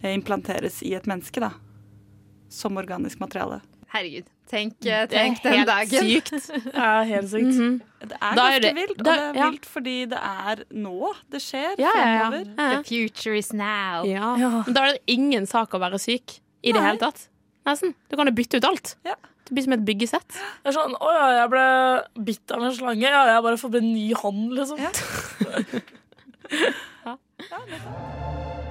implanteres 0.05 0.83
i 0.87 0.93
et 0.95 1.09
menneske, 1.11 1.41
da. 1.43 1.55
Som 2.53 2.79
organisk 2.79 3.19
materiale. 3.19 3.63
Herregud, 3.91 4.29
tenk, 4.49 4.73
eh, 4.81 5.07
Det 5.07 5.13
er 5.13 5.23
tenk 5.25 5.43
den 5.43 5.53
helt 5.53 5.69
dagen. 5.69 6.01
sykt. 6.09 6.31
Det 6.65 6.75
er 6.75 7.05
helt 7.13 7.31
sykt. 7.31 7.55
Mhm. 7.55 7.79
Det 8.01 8.13
er 8.17 8.19
Da 8.19 8.29
er 8.29 8.35
ganske 8.37 8.61
det- 8.63 8.75
vilt, 8.77 8.91
og 8.99 9.05
da- 9.05 9.15
det 9.15 9.21
er 9.21 9.35
ja. 9.39 9.51
vilt 9.51 9.67
fordi 9.67 9.97
det 10.09 10.19
er 10.19 10.65
nå 10.75 11.15
det 11.31 11.41
skjer 11.43 11.75
Ja, 11.79 11.91
ja, 11.95 12.05
ja. 12.05 12.43
Ja. 12.59 12.69
The 12.77 12.85
future 12.85 13.37
is 13.39 13.53
now. 13.53 14.05
Ja. 14.07 14.37
Ja. 14.39 14.51
Men 14.67 14.75
Da 14.75 14.81
er 14.87 14.93
det 14.93 15.03
ingen 15.07 15.47
sak 15.47 15.71
å 15.75 15.81
være 15.81 15.99
syk 15.99 16.41
i 16.63 16.73
det 16.73 16.81
Nei. 16.81 16.87
hele 16.91 16.99
tatt. 16.99 17.29
Nesten. 17.67 17.95
Du 18.09 18.17
kan 18.17 18.27
jo 18.27 18.33
bytte 18.33 18.57
ut 18.57 18.65
alt. 18.65 18.97
Ja. 19.05 19.15
Det 19.45 19.55
blir 19.55 19.65
som 19.65 19.73
et 19.73 19.85
byggesett. 19.85 20.29
Det 20.29 20.69
er 20.69 20.73
sånn, 20.77 20.95
Å 21.01 21.09
ja, 21.15 21.29
jeg 21.43 21.51
ble 21.51 22.25
bitt 22.25 22.51
av 22.53 22.63
en 22.63 22.73
slange. 22.73 23.01
Ja, 23.01 23.25
jeg 23.35 23.43
bare 23.43 23.57
får 23.57 23.71
bli 23.71 23.81
ny 23.81 24.13
hånd, 24.15 24.53
liksom. 24.53 24.79
Ja. 24.79 24.91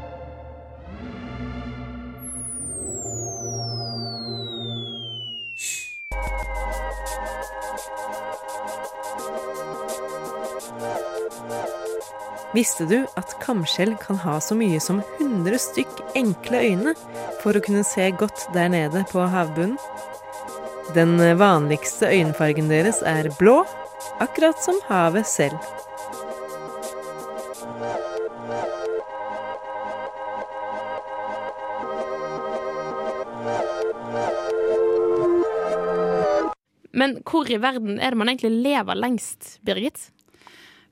Visste 12.55 12.87
du 12.89 13.01
at 13.19 13.35
kamskjell 13.43 13.93
kan 14.01 14.17
ha 14.23 14.39
så 14.41 14.55
mye 14.57 14.79
som 14.81 15.01
100 15.19 15.59
stykk 15.61 15.99
enkle 16.17 16.61
øyne 16.63 16.93
for 17.43 17.57
å 17.57 17.61
kunne 17.63 17.83
se 17.85 18.07
godt 18.17 18.47
der 18.55 18.71
nede 18.73 19.03
på 19.11 19.25
havbunnen? 19.29 19.77
Den 20.95 21.19
vanligste 21.37 22.07
øyenfargen 22.07 22.71
deres 22.71 23.03
er 23.05 23.27
blå, 23.37 23.59
akkurat 24.23 24.57
som 24.63 24.79
havet 24.87 25.27
selv. 25.27 25.59
Men 36.97 37.19
hvor 37.27 37.49
i 37.49 37.59
verden 37.61 37.99
er 38.01 38.13
det 38.13 38.19
man 38.19 38.31
egentlig 38.31 38.53
lever 38.65 38.97
lengst, 38.97 39.57
Birgit? 39.65 40.09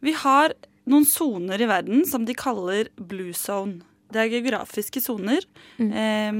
Vi 0.05 0.13
har 0.21 0.53
noen 0.85 1.05
soner 1.09 1.61
i 1.61 1.69
verden 1.69 2.05
som 2.05 2.27
de 2.27 2.35
kaller 2.37 2.91
blue 2.95 3.33
zone. 3.33 3.81
Det 4.13 4.21
er 4.21 4.33
geografiske 4.35 5.01
soner 5.01 5.43
eh, 5.81 6.35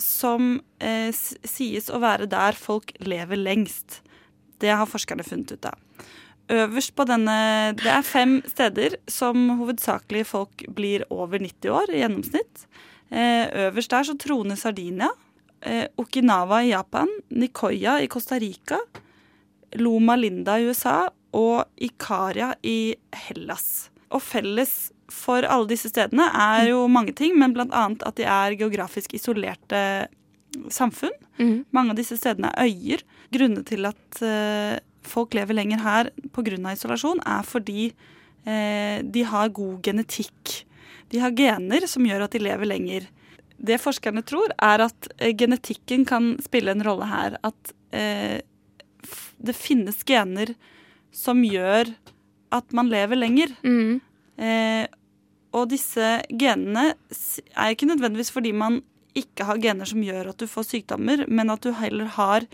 som 0.00 0.54
eh, 0.80 1.10
sies 1.12 1.90
å 1.92 2.00
være 2.02 2.30
der 2.30 2.56
folk 2.56 2.94
lever 3.04 3.38
lengst. 3.38 4.00
Det 4.58 4.72
har 4.72 4.88
forskerne 4.88 5.26
funnet 5.26 5.52
ut 5.52 5.68
av. 5.68 5.76
Øverst 6.48 6.94
på 6.96 7.04
denne 7.04 7.74
Det 7.76 7.90
er 7.92 8.06
fem 8.06 8.38
steder 8.48 8.96
som 9.10 9.50
hovedsakelig 9.60 10.24
folk 10.30 10.64
blir 10.72 11.04
over 11.12 11.42
90 11.44 11.74
år 11.76 11.92
i 11.92 12.00
gjennomsnitt. 12.00 12.64
Eh, 13.12 13.68
øverst 13.68 13.92
der 13.92 14.08
så 14.08 14.16
troner 14.16 14.56
Sardinia. 14.56 15.10
Eh, 15.60 15.86
Okinawa 15.96 16.62
i 16.64 16.70
Japan. 16.72 17.08
Nikoya 17.28 17.98
i 18.02 18.08
Costa 18.08 18.38
Rica. 18.38 18.78
Loma 19.78 20.16
Linda 20.16 20.58
i 20.58 20.68
USA 20.68 21.08
og 21.36 21.64
Ikaria 21.76 22.54
i 22.62 22.94
Hellas. 23.26 23.90
Og 24.08 24.22
felles 24.24 24.90
for 25.12 25.44
alle 25.48 25.68
disse 25.70 25.90
stedene 25.90 26.28
er 26.36 26.68
jo 26.70 26.82
mange 26.90 27.14
ting, 27.16 27.36
men 27.40 27.56
annet 27.56 28.04
at 28.04 28.16
de 28.20 28.26
er 28.28 28.56
geografisk 28.60 29.14
isolerte 29.16 30.08
samfunn. 30.72 31.14
Mm. 31.38 31.64
Mange 31.72 31.94
av 31.94 32.00
disse 32.00 32.16
stedene 32.18 32.52
er 32.54 32.68
øyer. 32.68 33.04
Grunnen 33.32 33.64
til 33.68 33.88
at 33.88 34.22
eh, 34.24 34.78
folk 35.04 35.36
lever 35.36 35.56
lenger 35.56 35.84
her 35.84 36.10
pga. 36.32 36.72
isolasjon, 36.72 37.20
er 37.24 37.44
fordi 37.44 37.92
eh, 38.44 39.04
de 39.04 39.24
har 39.24 39.48
god 39.48 39.82
genetikk. 39.82 40.64
De 41.08 41.20
har 41.20 41.32
gener 41.32 41.86
som 41.88 42.04
gjør 42.04 42.26
at 42.26 42.32
de 42.32 42.44
lever 42.44 42.68
lenger. 42.68 43.08
Det 43.58 43.80
forskerne 43.82 44.22
tror, 44.26 44.52
er 44.54 44.84
at 44.86 45.08
eh, 45.18 45.34
genetikken 45.36 46.04
kan 46.08 46.36
spille 46.44 46.74
en 46.74 46.84
rolle 46.86 47.08
her. 47.10 47.38
At 47.46 47.72
eh, 47.94 48.38
det 49.38 49.56
finnes 49.56 50.04
gener 50.06 50.54
som 51.14 51.42
gjør 51.44 51.90
at 52.54 52.76
man 52.76 52.90
lever 52.92 53.18
lenger. 53.18 53.52
Mm. 53.66 53.98
Eh, 54.38 54.86
og 55.56 55.70
disse 55.72 56.18
genene 56.28 56.92
er 56.92 57.72
ikke 57.72 57.88
nødvendigvis 57.88 58.30
fordi 58.34 58.52
man 58.52 58.82
ikke 59.18 59.46
har 59.48 59.60
gener 59.62 59.88
som 59.88 60.02
gjør 60.04 60.30
at 60.30 60.38
du 60.38 60.46
får 60.50 60.68
sykdommer, 60.68 61.24
men 61.26 61.50
at 61.50 61.64
du 61.64 61.72
heller 61.74 62.10
har 62.18 62.46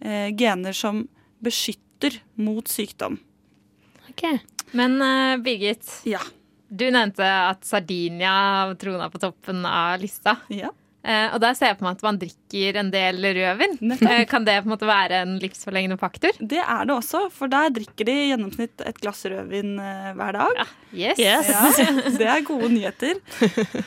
eh, 0.00 0.30
gener 0.34 0.74
som 0.76 1.04
beskytter 1.44 2.18
mot 2.40 2.66
sykdom. 2.68 3.20
Ok. 4.10 4.24
Men 4.76 4.98
uh, 5.02 5.36
Birgit, 5.42 5.86
Ja. 6.08 6.22
Du 6.70 6.86
nevnte 6.94 7.26
at 7.26 7.66
Sardinia 7.66 8.70
trona 8.80 9.10
på 9.10 9.20
toppen 9.22 9.64
av 9.66 9.98
lista. 10.02 10.38
ja. 10.48 10.70
Eh, 11.00 11.32
og 11.32 11.40
der 11.40 11.54
ser 11.56 11.70
jeg 11.70 11.78
på 11.78 11.86
meg 11.86 11.96
at 11.96 12.02
man 12.04 12.18
drikker 12.20 12.76
en 12.76 12.90
del 12.92 13.24
rødvin. 13.24 13.78
Eh, 14.10 14.24
kan 14.28 14.44
det 14.44 14.58
på 14.60 14.68
en 14.68 14.74
måte 14.74 14.88
være 14.88 15.22
en 15.24 15.38
livsforlengende 15.40 15.96
faktor? 16.00 16.36
Det 16.36 16.60
er 16.60 16.88
det 16.88 16.92
også, 16.92 17.22
for 17.32 17.48
der 17.52 17.72
drikker 17.72 18.08
de 18.08 18.16
i 18.18 18.26
gjennomsnitt 18.32 18.84
et 18.84 19.00
glass 19.00 19.24
rødvin 19.24 19.78
eh, 19.80 20.10
hver 20.18 20.36
dag. 20.36 20.60
Yes. 20.92 21.20
Yes. 21.20 21.48
Ja, 21.48 21.88
det 22.20 22.28
er 22.28 22.44
gode 22.44 22.68
nyheter. 22.74 23.16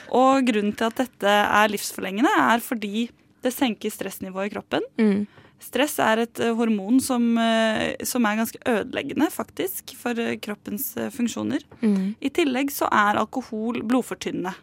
Og 0.09 0.49
grunnen 0.49 0.73
til 0.79 0.89
at 0.89 1.03
dette 1.03 1.37
er 1.43 1.73
livsforlengende, 1.73 2.33
er 2.33 2.65
fordi 2.65 3.07
det 3.43 3.53
senker 3.53 3.93
stressnivået 3.93 4.49
i 4.49 4.55
kroppen. 4.55 4.89
Mm. 4.97 5.23
Stress 5.63 5.95
er 6.03 6.23
et 6.25 6.41
eh, 6.43 6.53
hormon 6.57 6.99
som, 7.03 7.23
eh, 7.39 7.93
som 8.07 8.25
er 8.27 8.39
ganske 8.41 8.59
ødeleggende, 8.69 9.29
faktisk, 9.33 9.95
for 9.99 10.19
eh, 10.19 10.35
kroppens 10.43 10.91
funksjoner. 11.15 11.63
Mm. 11.81 12.13
I 12.19 12.31
tillegg 12.35 12.73
så 12.73 12.89
er 12.91 13.19
alkohol 13.21 13.81
blodfortynnende. 13.87 14.53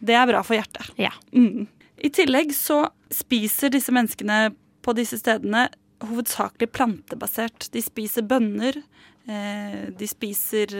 Det 0.00 0.16
er 0.16 0.28
bra 0.30 0.42
for 0.46 0.56
hjertet. 0.56 0.92
Ja. 1.00 1.12
Mm. 1.34 1.66
I 2.00 2.12
tillegg 2.16 2.54
så 2.56 2.84
spiser 3.12 3.74
disse 3.74 3.92
menneskene 3.92 4.54
på 4.80 4.94
disse 4.96 5.18
stedene 5.20 5.66
hovedsakelig 6.00 6.70
plantebasert. 6.72 7.68
De 7.74 7.82
spiser 7.84 8.24
bønner, 8.24 8.78
de 10.00 10.06
spiser 10.08 10.72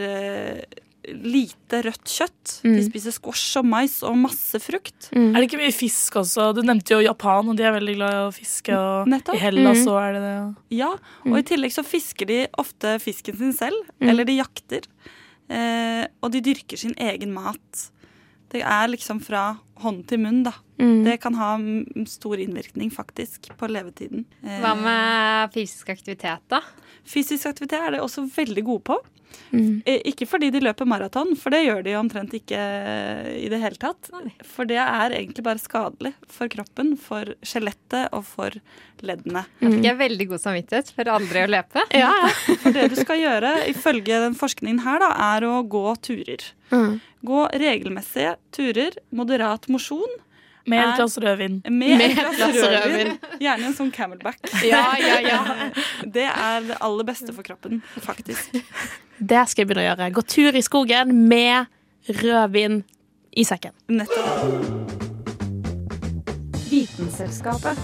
lite 1.07 1.81
rødt 1.87 2.05
kjøtt. 2.05 2.61
De 2.63 2.69
Mm. 2.77 2.83
spiser 2.91 3.11
squash 3.11 3.57
og 3.57 3.65
mais 3.65 4.03
og 4.03 4.15
masse 4.17 4.59
frukt. 4.61 5.09
Mm. 5.15 5.31
Er 5.35 5.39
det 5.41 5.49
ikke 5.49 5.61
mye 5.61 5.73
fisk 5.73 6.13
også? 6.21 6.53
Du 6.53 6.61
nevnte 6.61 6.93
jo 6.93 6.99
Japan, 7.01 7.49
og 7.49 7.55
de 7.57 7.63
er 7.63 7.71
veldig 7.73 7.95
glad 7.95 8.11
i 8.13 8.21
å 8.27 8.33
fiske. 8.33 8.69
Og 8.77 9.07
Nettopp. 9.07 9.35
I 9.35 9.39
Hellas 9.39 9.85
Mm. 9.85 9.97
er 9.97 10.13
det 10.13 10.21
det. 10.21 10.55
Ja, 10.77 10.91
og 11.25 11.37
i 11.37 11.41
tillegg 11.43 11.71
så 11.73 11.83
fisker 11.83 12.27
de 12.27 12.47
ofte 12.57 12.99
fisken 13.01 13.37
sin 13.37 13.53
selv, 13.53 13.81
Mm. 13.99 14.09
eller 14.09 14.25
de 14.25 14.37
jakter. 14.37 14.81
Eh, 15.49 16.05
og 16.23 16.31
de 16.31 16.39
dyrker 16.41 16.77
sin 16.77 16.93
egen 16.97 17.33
mat. 17.33 17.89
Det 18.51 18.61
er 18.61 18.87
liksom 18.87 19.21
fra 19.23 19.57
hånd 19.79 20.05
til 20.07 20.19
munn, 20.19 20.43
da. 20.43 20.51
Mm. 20.77 21.03
Det 21.05 21.19
kan 21.21 21.33
ha 21.35 21.57
mm, 21.57 22.05
stor 22.07 22.35
innvirkning, 22.37 22.91
faktisk, 22.91 23.49
på 23.57 23.67
levetiden. 23.69 24.25
Eh, 24.43 24.59
Hva 24.61 24.75
med 24.75 24.83
fysisk 25.49 25.89
aktivitet, 25.93 26.43
da? 26.51 26.61
Fysisk 27.07 27.49
aktivitet 27.49 27.81
er 27.81 27.97
de 27.97 28.03
også 28.05 28.27
veldig 28.35 28.63
gode 28.67 28.85
på. 28.91 28.99
Mm. 29.51 29.81
Eh, 29.85 30.01
Ikke 30.11 30.25
fordi 30.27 30.49
de 30.51 30.59
løper 30.63 30.87
maraton, 30.87 31.33
for 31.39 31.53
det 31.53 31.63
gjør 31.65 31.83
de 31.85 31.93
omtrent 31.99 32.33
ikke 32.35 32.57
eh, 32.59 33.29
i 33.45 33.49
det 33.51 33.59
hele 33.61 33.79
tatt. 33.79 34.09
For 34.47 34.67
det 34.67 34.79
er 34.83 35.15
egentlig 35.15 35.43
bare 35.45 35.61
skadelig 35.61 36.13
for 36.31 36.51
kroppen, 36.51 36.93
for 36.99 37.33
skjelettet 37.43 38.11
og 38.15 38.25
for 38.27 38.55
leddene. 39.01 39.45
Jeg 39.63 39.75
fikk 39.75 39.87
jeg 39.87 39.99
veldig 40.01 40.27
god 40.33 40.43
samvittighet 40.45 40.91
for 40.95 41.11
aldri 41.15 41.43
å 41.45 41.51
løpe. 41.51 41.85
Ja, 41.95 42.11
ja. 42.25 42.33
For 42.63 42.75
det 42.75 42.89
du 42.93 42.97
skal 42.99 43.21
gjøre, 43.23 43.53
ifølge 43.71 44.19
den 44.27 44.35
forskningen 44.39 44.83
her, 44.85 44.99
da, 45.03 45.11
er 45.35 45.47
å 45.47 45.61
gå 45.63 45.85
turer. 46.03 46.51
Mm. 46.71 46.99
Gå 47.27 47.45
regelmessige 47.61 48.35
turer, 48.55 48.99
moderat 49.15 49.67
mosjon. 49.71 50.19
Med 50.69 50.83
et 50.83 50.95
glass 50.99 51.17
rødvin. 51.17 51.61
Med, 51.79 51.97
Med 51.97 52.11
et 52.11 52.35
glass 52.37 52.57
rødvin. 52.61 53.13
Gjerne 53.41 53.69
en 53.69 53.75
sånn 53.77 53.91
camelback. 53.95 54.39
ja, 54.71 54.83
ja, 55.01 55.17
ja. 55.25 55.41
Det 56.17 56.27
er 56.29 56.67
det 56.69 56.77
aller 56.81 57.07
beste 57.07 57.33
for 57.35 57.45
kroppen, 57.45 57.81
faktisk. 58.01 58.57
Det 59.17 59.43
skal 59.49 59.63
jeg 59.63 59.71
begynne 59.71 59.85
å 59.85 59.89
gjøre. 59.89 60.09
Gå 60.17 60.25
tur 60.25 60.57
i 60.57 60.63
skogen 60.65 61.13
med 61.29 61.69
rødvin 62.21 62.81
i 63.31 63.45
sekken. 63.47 63.75
Nettopp. 63.89 64.99
Vitenselskapet. 66.71 67.77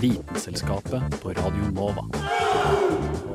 Vitenselskapet 0.00 1.20
på 1.22 1.36
Radio 1.38 1.70
Nova. 1.76 3.33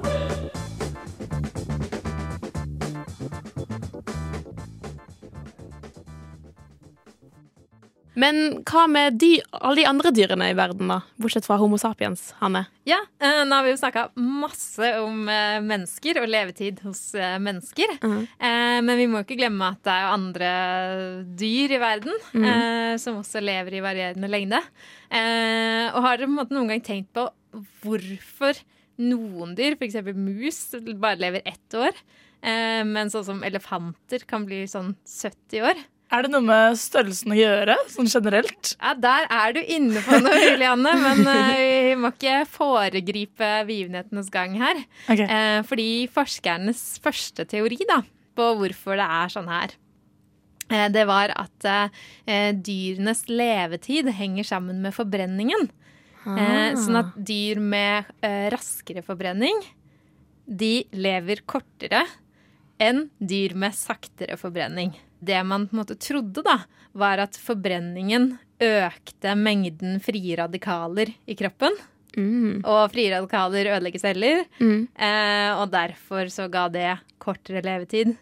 Men 8.20 8.40
hva 8.68 8.82
med 8.92 9.16
de, 9.22 9.30
alle 9.56 9.78
de 9.80 9.86
andre 9.88 10.12
dyrene 10.12 10.50
i 10.52 10.56
verden, 10.58 10.90
da? 10.92 10.98
Bortsett 11.22 11.46
fra 11.48 11.56
Homo 11.62 11.78
sapiens, 11.80 12.34
Hanne. 12.42 12.66
Ja, 12.90 12.98
eh, 13.22 13.44
nå 13.48 13.56
har 13.56 13.64
vi 13.64 13.72
jo 13.72 13.78
snakka 13.80 14.08
masse 14.20 14.90
om 15.00 15.22
eh, 15.32 15.60
mennesker 15.64 16.20
og 16.20 16.28
levetid 16.28 16.82
hos 16.84 17.04
eh, 17.16 17.38
mennesker. 17.40 17.94
Eh, 18.04 18.80
Men 18.84 18.92
vi 19.00 19.06
må 19.12 19.22
ikke 19.24 19.38
glemme 19.40 19.70
at 19.76 19.84
det 19.88 19.94
er 19.96 20.10
andre 20.18 20.50
dyr 21.40 21.76
i 21.78 21.80
verden 21.82 22.18
eh, 22.42 22.96
som 23.00 23.22
også 23.22 23.40
lever 23.46 23.78
i 23.78 23.84
varierende 23.86 24.28
lengde. 24.32 24.60
Og 25.10 26.02
har 26.06 26.20
dere 26.20 26.30
noen 26.52 26.70
gang 26.74 26.84
tenkt 26.86 27.14
på 27.16 27.24
hvorfor 27.84 28.60
noen 29.00 29.56
dyr, 29.58 29.78
f.eks. 29.80 29.96
mus, 30.18 30.60
bare 31.00 31.22
lever 31.22 31.46
ett 31.48 31.78
år? 31.78 31.96
Men 32.88 33.10
sånn 33.12 33.26
som 33.28 33.40
elefanter 33.44 34.24
kan 34.28 34.46
bli 34.48 34.62
sånn 34.70 34.94
70 35.08 35.64
år. 35.72 35.82
Er 36.10 36.26
det 36.26 36.32
noe 36.34 36.42
med 36.42 36.78
størrelsen 36.82 37.34
å 37.36 37.38
gjøre, 37.38 37.76
sånn 37.94 38.10
generelt? 38.10 38.72
Ja, 38.80 38.96
Der 38.98 39.28
er 39.30 39.54
du 39.54 39.60
inne 39.62 40.02
på 40.02 40.18
noe, 40.24 40.38
Julianne, 40.42 40.94
men 41.04 41.22
eh, 41.30 41.60
vi 41.92 41.98
må 42.02 42.10
ikke 42.16 42.40
foregripe 42.50 43.50
begivenhetenes 43.68 44.32
gang 44.34 44.56
her. 44.58 44.82
Okay. 45.06 45.28
Eh, 45.28 45.60
fordi 45.70 45.90
forskernes 46.14 46.82
første 47.04 47.46
teori 47.50 47.78
da, 47.90 48.00
på 48.38 48.48
hvorfor 48.58 48.98
det 48.98 49.06
er 49.20 49.34
sånn 49.36 49.52
her, 49.54 49.76
eh, 50.72 50.88
det 50.96 51.06
var 51.10 51.36
at 51.38 51.70
eh, 51.70 52.56
dyrenes 52.58 53.28
levetid 53.30 54.10
henger 54.18 54.50
sammen 54.50 54.82
med 54.86 54.96
forbrenningen. 54.98 55.70
Eh, 56.26 56.74
sånn 56.78 56.98
at 57.00 57.14
dyr 57.26 57.62
med 57.62 58.10
eh, 58.26 58.50
raskere 58.54 59.06
forbrenning, 59.06 59.62
de 60.50 60.74
lever 60.98 61.46
kortere 61.46 62.02
enn 62.80 63.10
dyr 63.20 63.54
med 63.56 63.76
saktere 63.76 64.38
forbrenning. 64.40 64.94
Det 65.22 65.40
man 65.46 65.68
på 65.68 65.76
en 65.76 65.82
måte 65.84 65.98
trodde, 66.00 66.44
da, 66.46 66.60
var 66.94 67.20
at 67.26 67.36
forbrenningen 67.38 68.38
økte 68.60 69.36
mengden 69.40 70.00
frie 70.04 70.36
radikaler 70.40 71.12
i 71.28 71.36
kroppen. 71.36 71.76
Mm. 72.18 72.62
Og 72.66 72.90
frie 72.92 73.12
radikaler 73.14 73.70
ødelegger 73.76 74.00
celler, 74.02 74.46
Mm. 74.60 74.88
eh, 74.98 75.52
og 75.62 75.70
derfor 75.72 76.26
så 76.32 76.50
ga 76.50 76.68
det 76.70 77.00
kortere 77.20 77.62
levetid 77.62 78.16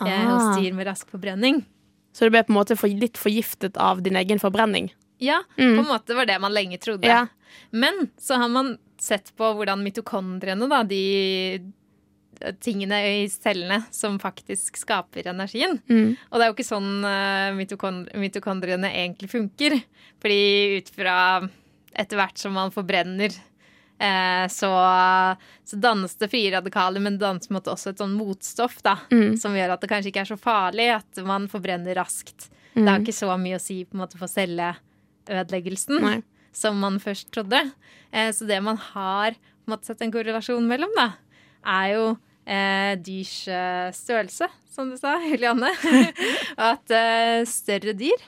eh, 0.00 0.06
Ah. 0.06 0.26
hos 0.28 0.58
dyr 0.58 0.72
med 0.74 0.86
rask 0.86 1.08
forbrenning. 1.10 1.64
Så 2.12 2.24
du 2.26 2.30
ble 2.30 2.42
på 2.42 2.50
en 2.50 2.56
måte 2.60 2.76
for, 2.76 2.88
litt 2.88 3.14
forgiftet 3.16 3.76
av 3.76 4.02
din 4.02 4.16
egen 4.16 4.38
forbrenning? 4.38 4.90
Ja, 5.20 5.42
Mm. 5.56 5.76
på 5.78 5.80
en 5.80 5.86
måte 5.98 6.14
var 6.14 6.26
det 6.26 6.40
man 6.40 6.52
lenge 6.52 6.78
trodde. 6.78 7.04
Ja. 7.06 7.26
Men 7.70 8.10
så 8.18 8.36
har 8.36 8.48
man 8.48 8.78
sett 8.98 9.32
på 9.36 9.54
hvordan 9.54 9.82
mitokondriene, 9.82 10.68
da, 10.68 10.82
de 10.82 11.60
tingene 12.64 12.98
i 13.22 13.28
cellene 13.30 13.82
som 13.94 14.18
faktisk 14.18 14.76
skaper 14.80 15.28
energien. 15.30 15.78
Mm. 15.88 16.16
Og 16.30 16.38
det 16.38 16.44
er 16.44 16.50
jo 16.50 16.56
ikke 16.56 16.66
sånn 16.66 17.04
eh, 17.04 17.52
mitokondriene 18.18 18.90
egentlig 18.90 19.30
funker. 19.30 19.78
Fordi 20.22 20.40
ut 20.78 20.88
fra 20.94 21.16
etter 21.92 22.16
hvert 22.16 22.38
som 22.40 22.54
man 22.56 22.72
forbrenner 22.72 23.30
eh, 24.00 24.46
så, 24.48 24.70
så 25.68 25.76
dannes 25.76 26.14
det 26.18 26.30
frie 26.32 26.50
radikaler, 26.54 27.02
men 27.04 27.18
det 27.18 27.24
dannes 27.26 27.46
på 27.46 27.52
en 27.52 27.58
måte 27.60 27.72
også 27.74 27.92
et 27.92 28.00
sånn 28.02 28.14
motstoff 28.16 28.78
da, 28.82 28.96
Mm. 29.12 29.36
som 29.36 29.54
gjør 29.54 29.74
at 29.76 29.82
det 29.84 29.90
kanskje 29.92 30.08
ikke 30.12 30.24
er 30.24 30.30
så 30.32 30.38
farlig 30.40 30.88
at 30.96 31.22
man 31.28 31.48
forbrenner 31.52 31.94
raskt. 32.00 32.48
Det 32.72 32.88
har 32.88 33.02
ikke 33.04 33.12
så 33.12 33.28
mye 33.36 33.58
å 33.58 33.60
si 33.60 33.82
på 33.84 33.92
en 33.98 34.00
måte 34.06 34.16
for 34.16 34.30
celleødeleggelsen 34.32 36.00
Nei. 36.00 36.14
som 36.56 36.78
man 36.80 36.96
først 37.02 37.30
trodde. 37.34 37.60
Eh, 38.10 38.30
så 38.32 38.46
det 38.48 38.60
man 38.64 38.78
har 38.80 39.32
på 39.36 39.68
en 39.68 39.74
måte 39.76 39.86
sett 39.90 40.00
en 40.02 40.12
korrelasjon 40.12 40.64
mellom, 40.66 40.90
da, 40.96 41.10
er 41.64 41.86
jo 41.94 42.04
eh, 42.46 42.94
dyrs 43.04 43.34
eh, 43.48 43.88
størrelse, 43.96 44.48
som 44.72 44.90
du 44.90 44.96
sa, 45.00 45.16
Julianne. 45.30 45.70
At 46.70 46.90
eh, 46.96 47.42
større 47.48 47.94
dyr, 47.98 48.24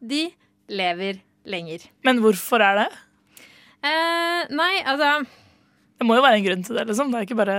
de 0.00 0.26
lever 0.68 1.20
lenger. 1.48 1.88
Men 2.04 2.20
hvorfor 2.22 2.62
er 2.64 2.82
det? 2.82 2.88
Eh, 3.78 4.48
nei, 4.52 4.72
altså 4.84 5.22
Det 5.98 6.06
må 6.06 6.16
jo 6.18 6.22
være 6.24 6.38
en 6.40 6.44
grunn 6.48 6.64
til 6.66 6.76
det, 6.78 6.86
liksom. 6.90 7.10
Det 7.12 7.20
er 7.20 7.26
ikke 7.28 7.38
bare 7.38 7.58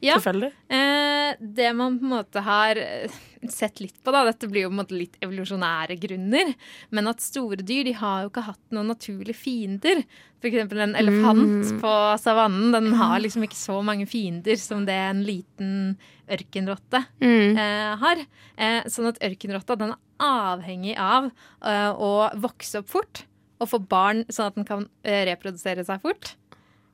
Ja. 0.00 0.14
tilfeldig. 0.16 0.50
Eh, 0.72 1.34
det 1.40 1.70
man 1.76 1.98
på 2.00 2.06
en 2.08 2.14
måte 2.18 2.40
har 2.44 2.78
eh, 2.80 3.18
sett 3.48 3.80
litt 3.80 3.96
på, 4.04 4.12
da, 4.12 4.24
dette 4.28 4.48
blir 4.50 4.66
jo 4.66 4.68
på 4.68 4.74
en 4.74 4.80
måte 4.82 4.96
litt 4.98 5.14
evolusjonære 5.24 5.96
grunner, 6.02 6.50
men 6.92 7.08
at 7.08 7.22
store 7.24 7.56
dyr 7.64 7.84
de 7.88 7.94
har 7.96 8.22
jo 8.26 8.28
ikke 8.32 8.44
hatt 8.50 8.60
noen 8.76 8.90
naturlige 8.92 9.38
fiender. 9.38 10.02
Eksempel 10.44 10.80
en 10.84 10.94
elefant 10.96 11.70
på 11.80 11.92
savannen, 12.20 12.72
den 12.72 12.92
har 12.96 13.20
liksom 13.20 13.44
ikke 13.44 13.56
så 13.56 13.78
mange 13.84 14.06
fiender 14.08 14.56
som 14.60 14.84
det 14.88 14.96
en 14.96 15.22
liten 15.24 15.96
ørkenrotte 16.30 17.04
Mm. 17.20 17.56
eh, 17.56 17.96
har. 18.00 18.16
Eh, 18.56 18.82
sånn 18.88 19.08
at 19.08 19.18
ørkenrotta 19.24 19.76
den 19.78 19.90
er 19.94 19.98
avhengig 20.20 20.96
av 20.98 21.30
eh, 21.64 21.92
å 21.96 22.30
vokse 22.36 22.78
opp 22.82 22.88
fort 22.92 23.24
og 23.60 23.68
få 23.68 23.78
barn 23.88 24.24
sånn 24.28 24.46
at 24.48 24.54
den 24.56 24.64
kan 24.68 24.86
eh, 25.04 25.24
reprodusere 25.28 25.84
seg 25.84 26.00
fort. 26.00 26.34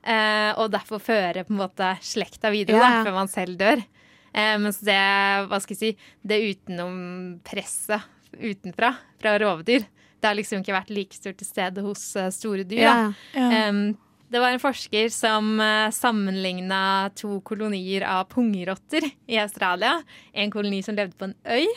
Eh, 0.07 0.53
og 0.57 0.71
derfor 0.71 0.99
føre 1.03 1.43
på 1.43 1.51
en 1.51 1.59
måte 1.59 1.97
slekta 2.01 2.51
videre 2.53 2.77
Ja, 2.79 2.89
da, 2.99 3.03
før 3.03 3.15
man 3.17 3.27
selv 3.31 3.57
dør. 3.59 3.81
Eh, 4.37 4.55
mens 4.61 4.79
det, 4.85 4.97
hva 5.49 5.59
skal 5.63 5.75
jeg 5.75 5.81
si, 5.81 6.09
det 6.21 6.41
utenom 6.53 6.97
presset 7.47 8.05
utenfra, 8.37 8.93
fra 9.17 9.37
rovdyr, 9.41 9.87
det 10.17 10.27
har 10.27 10.37
liksom 10.37 10.61
ikke 10.61 10.75
vært 10.75 10.91
like 10.93 11.17
stort 11.17 11.39
til 11.39 11.47
stede 11.47 11.85
hos 11.85 12.03
eh, 12.19 12.29
store 12.33 12.65
dyr. 12.67 12.83
Ja. 12.83 12.97
Ja. 13.33 13.69
Um, 13.69 13.97
det 14.27 14.41
var 14.43 14.51
en 14.51 14.59
forsker 14.59 15.07
som 15.13 15.53
uh, 15.61 15.87
sammenligna 15.95 17.07
to 17.15 17.37
kolonier 17.47 18.03
av 18.03 18.25
pungrotter 18.27 19.05
i 19.07 19.37
Australia. 19.39 20.01
En 20.35 20.51
koloni 20.51 20.81
som 20.83 20.97
levde 20.97 21.15
på 21.15 21.29
en 21.29 21.37
øy 21.47 21.69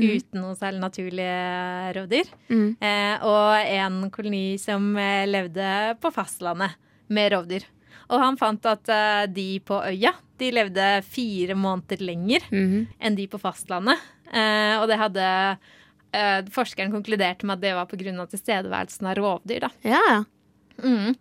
uten 0.00 0.40
noe 0.40 0.56
særlig 0.56 0.80
naturlige 0.82 1.92
rovdyr. 1.96 2.30
Mm. 2.48 2.68
Eh, 2.80 3.24
og 3.28 3.74
en 3.76 3.98
koloni 4.14 4.56
som 4.60 4.92
eh, 4.98 5.28
levde 5.28 5.68
på 6.02 6.12
fastlandet 6.14 6.78
med 7.12 7.32
rovdyr. 7.34 7.66
Og 8.12 8.20
han 8.20 8.36
fant 8.40 8.66
at 8.68 8.90
uh, 8.92 9.24
de 9.32 9.46
på 9.64 9.78
øya 9.88 10.12
de 10.42 10.50
levde 10.52 10.86
fire 11.06 11.54
måneder 11.56 12.00
lenger 12.04 12.44
Mhm. 12.50 12.86
enn 13.00 13.16
de 13.16 13.26
på 13.30 13.38
fastlandet. 13.40 13.98
Uh, 14.32 14.80
og 14.82 14.88
det 14.90 14.98
hadde 15.00 15.26
uh, 16.12 16.40
Forskeren 16.52 16.92
konkluderte 16.92 17.46
med 17.48 17.56
at 17.58 17.64
det 17.64 17.74
var 17.76 17.86
pga. 17.88 18.26
tilstedeværelsen 18.26 19.06
av 19.08 19.16
rovdyr. 19.16 19.60
da. 19.66 19.70
Ja, 19.84 20.00
ja. 20.10 20.22
Mm. 20.82 21.14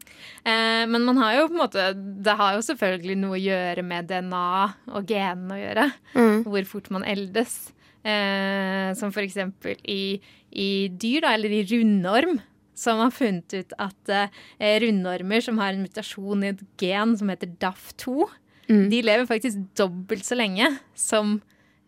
Men 0.90 1.04
man 1.06 1.18
har 1.20 1.34
jo 1.36 1.48
på 1.50 1.54
en 1.54 1.60
måte 1.60 1.84
Det 2.24 2.34
har 2.40 2.54
jo 2.56 2.62
selvfølgelig 2.64 3.18
noe 3.20 3.36
å 3.36 3.42
gjøre 3.44 3.84
med 3.84 4.08
DNA 4.08 4.74
og 4.96 5.06
genene 5.06 5.54
å 5.54 5.60
gjøre. 5.60 5.86
Mm. 6.16 6.38
Hvor 6.48 6.66
fort 6.66 6.90
man 6.90 7.04
eldes. 7.04 7.74
Eh, 8.02 8.94
som 8.98 9.12
eksempel 9.12 9.76
i, 9.86 10.20
i 10.52 10.88
dyr, 10.90 11.22
da, 11.22 11.34
eller 11.36 11.52
i 11.54 11.62
rundorm. 11.70 12.40
Så 12.82 12.96
har 12.98 13.12
funnet 13.14 13.54
ut 13.54 13.74
at 13.78 14.10
eh, 14.18 14.76
rundormer 14.82 15.44
som 15.46 15.60
har 15.62 15.76
en 15.76 15.84
mutasjon 15.86 16.44
i 16.48 16.54
et 16.56 16.64
gen 16.82 17.14
som 17.20 17.30
heter 17.34 17.54
DAF2, 17.62 18.30
Mm. 18.72 18.86
de 18.92 19.00
lever 19.04 19.26
faktisk 19.28 19.58
dobbelt 19.76 20.24
så 20.24 20.36
lenge 20.38 20.68
som 20.96 21.34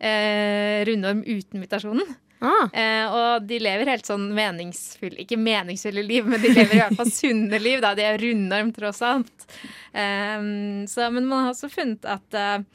eh, 0.04 0.82
rundorm 0.90 1.22
uten 1.24 1.62
mutasjonen. 1.62 2.10
Ah. 2.44 2.66
Eh, 2.76 3.06
og 3.08 3.46
de 3.48 3.60
lever 3.64 3.88
helt 3.88 4.04
sånn 4.10 4.26
meningsfulle 4.36 5.22
Ikke 5.24 5.38
meningsfulle 5.40 6.04
liv, 6.04 6.26
men 6.28 6.42
de 6.44 6.50
lever 6.52 6.76
i 6.76 6.82
hvert 6.82 6.98
fall 7.00 7.12
sunne 7.22 7.60
liv. 7.62 7.80
Da. 7.86 7.94
De 7.96 8.04
er 8.04 8.20
rundorm, 8.20 8.74
tross 8.76 9.00
alt. 9.06 9.46
Um, 9.96 10.84
så, 10.92 11.08
men 11.14 11.30
man 11.30 11.46
har 11.46 11.54
også 11.54 11.70
funnet 11.72 12.04
at 12.10 12.36
eh, 12.42 12.66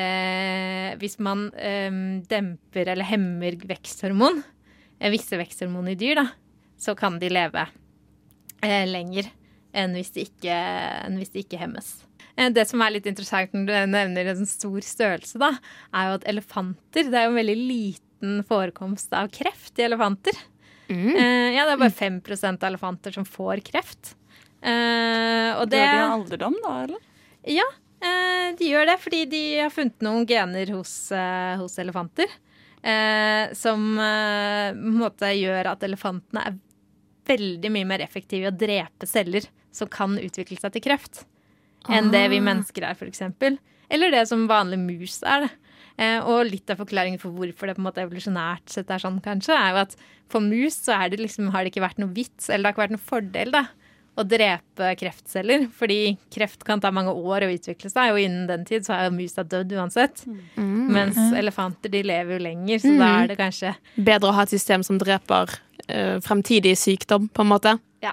eh, 0.00 0.96
hvis 1.02 1.18
man 1.20 1.48
eh, 1.58 1.90
demper 2.30 2.94
eller 2.94 3.04
hemmer 3.10 3.58
veksthormon, 3.68 4.40
eh, 4.96 5.12
visse 5.12 5.36
veksthormon 5.40 5.92
i 5.92 5.98
dyr, 5.98 6.22
da, 6.22 6.28
så 6.78 6.94
kan 6.98 7.18
de 7.18 7.30
leve 7.32 7.66
eh, 8.62 8.84
lenger 8.88 9.28
enn 9.76 9.96
hvis 9.96 10.12
de 10.14 10.24
ikke, 10.26 10.58
enn 11.06 11.18
hvis 11.20 11.32
de 11.34 11.42
ikke 11.44 11.60
hemmes. 11.60 11.90
Eh, 12.36 12.50
Det 12.54 12.64
som 12.70 12.82
er 12.82 12.94
litt 12.96 13.08
interessant 13.10 13.54
når 13.54 13.66
du 13.68 13.74
nevner 13.92 14.32
en 14.32 14.46
stor 14.48 14.84
størrelse, 14.84 15.40
da, 15.42 15.52
er 15.92 16.10
jo 16.10 16.20
at 16.20 16.28
elefanter 16.30 17.10
Det 17.10 17.18
er 17.18 17.26
jo 17.26 17.34
en 17.34 17.40
veldig 17.42 17.58
liten 17.58 18.38
forekomst 18.48 19.12
av 19.14 19.28
kreft 19.34 19.78
i 19.78 19.86
elefanter. 19.86 20.38
Mm. 20.88 21.12
Eh, 21.14 21.50
ja, 21.54 21.66
det 21.66 21.76
er 21.76 21.82
bare 21.84 21.94
5 21.94 22.22
av 22.56 22.70
elefanter 22.70 23.14
som 23.14 23.26
får 23.28 23.62
kreft. 23.66 24.14
Eh, 24.62 25.52
og 25.58 25.68
det 25.70 25.78
Dør 25.84 25.92
de 25.92 26.00
av 26.02 26.16
alderdom, 26.16 26.56
da, 26.64 26.72
eller? 26.86 27.04
Ja, 27.46 27.66
eh, 28.02 28.48
de 28.58 28.72
gjør 28.72 28.88
det 28.90 28.98
fordi 29.04 29.24
de 29.30 29.42
har 29.60 29.70
funnet 29.70 30.02
noen 30.02 30.26
gener 30.26 30.72
hos, 30.74 31.12
hos 31.60 31.78
elefanter. 31.78 32.32
Eh, 32.82 33.52
som 33.58 33.98
eh, 33.98 35.34
gjør 35.34 35.72
at 35.72 35.82
elefantene 35.82 36.44
er 36.46 36.58
veldig 37.28 37.72
mye 37.74 37.88
mer 37.88 38.04
effektive 38.04 38.46
i 38.46 38.50
å 38.50 38.54
drepe 38.54 39.08
celler 39.08 39.46
som 39.74 39.90
kan 39.92 40.16
utvikle 40.20 40.58
seg 40.60 40.74
til 40.74 40.84
kreft, 40.88 41.24
enn 41.88 42.12
det 42.12 42.26
vi 42.32 42.42
mennesker 42.44 42.88
er, 42.88 42.98
f.eks. 42.98 43.22
Eller 43.88 44.12
det 44.12 44.26
som 44.28 44.48
vanlig 44.50 44.80
mus 44.82 45.20
er. 45.24 45.48
Eh, 45.98 46.20
og 46.22 46.46
litt 46.46 46.70
av 46.70 46.78
forklaringen 46.78 47.18
for 47.18 47.34
hvorfor 47.34 47.66
det 47.66 47.74
på 47.74 47.82
en 47.82 47.88
måte 47.88 48.04
evolusjonært 48.04 48.70
sett 48.70 48.90
er 48.94 49.02
sånn, 49.02 49.18
kanskje, 49.24 49.56
er 49.56 49.72
jo 49.74 49.80
at 49.82 49.96
for 50.30 50.44
mus 50.44 50.76
så 50.84 50.94
er 50.94 51.10
det 51.10 51.18
liksom, 51.24 51.48
har 51.50 51.64
det 51.64 51.72
ikke 51.72 51.82
vært 51.82 51.98
noe 51.98 52.14
vits, 52.14 52.46
eller 52.46 52.62
det 52.62 52.68
har 52.68 52.76
ikke 52.76 52.84
vært 52.84 52.94
noen 52.94 53.08
fordel, 53.08 53.50
da, 53.56 53.64
å 54.18 54.24
drepe 54.26 54.92
kreftceller. 54.98 55.66
Fordi 55.74 56.14
kreft 56.34 56.62
kan 56.66 56.82
ta 56.82 56.92
mange 56.94 57.14
år 57.14 57.46
å 57.46 57.50
utvikle 57.54 57.90
seg, 57.90 58.12
og 58.14 58.20
innen 58.22 58.46
den 58.50 58.66
tid 58.68 58.86
så 58.86 58.94
er 58.94 59.08
jo 59.08 59.16
musa 59.16 59.42
dødd 59.46 59.74
uansett. 59.78 60.22
Mm. 60.28 60.86
Mens 60.94 61.18
elefanter 61.38 61.92
de 61.92 62.04
lever 62.06 62.36
jo 62.36 62.44
lenger, 62.46 62.82
så 62.84 62.94
da 62.98 63.10
er 63.22 63.32
det 63.32 63.38
kanskje 63.40 63.74
Bedre 63.96 64.30
å 64.30 64.36
ha 64.38 64.46
et 64.46 64.54
system 64.54 64.86
som 64.86 65.00
dreper 65.00 65.58
fremtidig 66.24 66.74
sykdom, 66.78 67.28
på 67.32 67.42
en 67.44 67.48
måte. 67.52 67.74
Ja, 68.04 68.12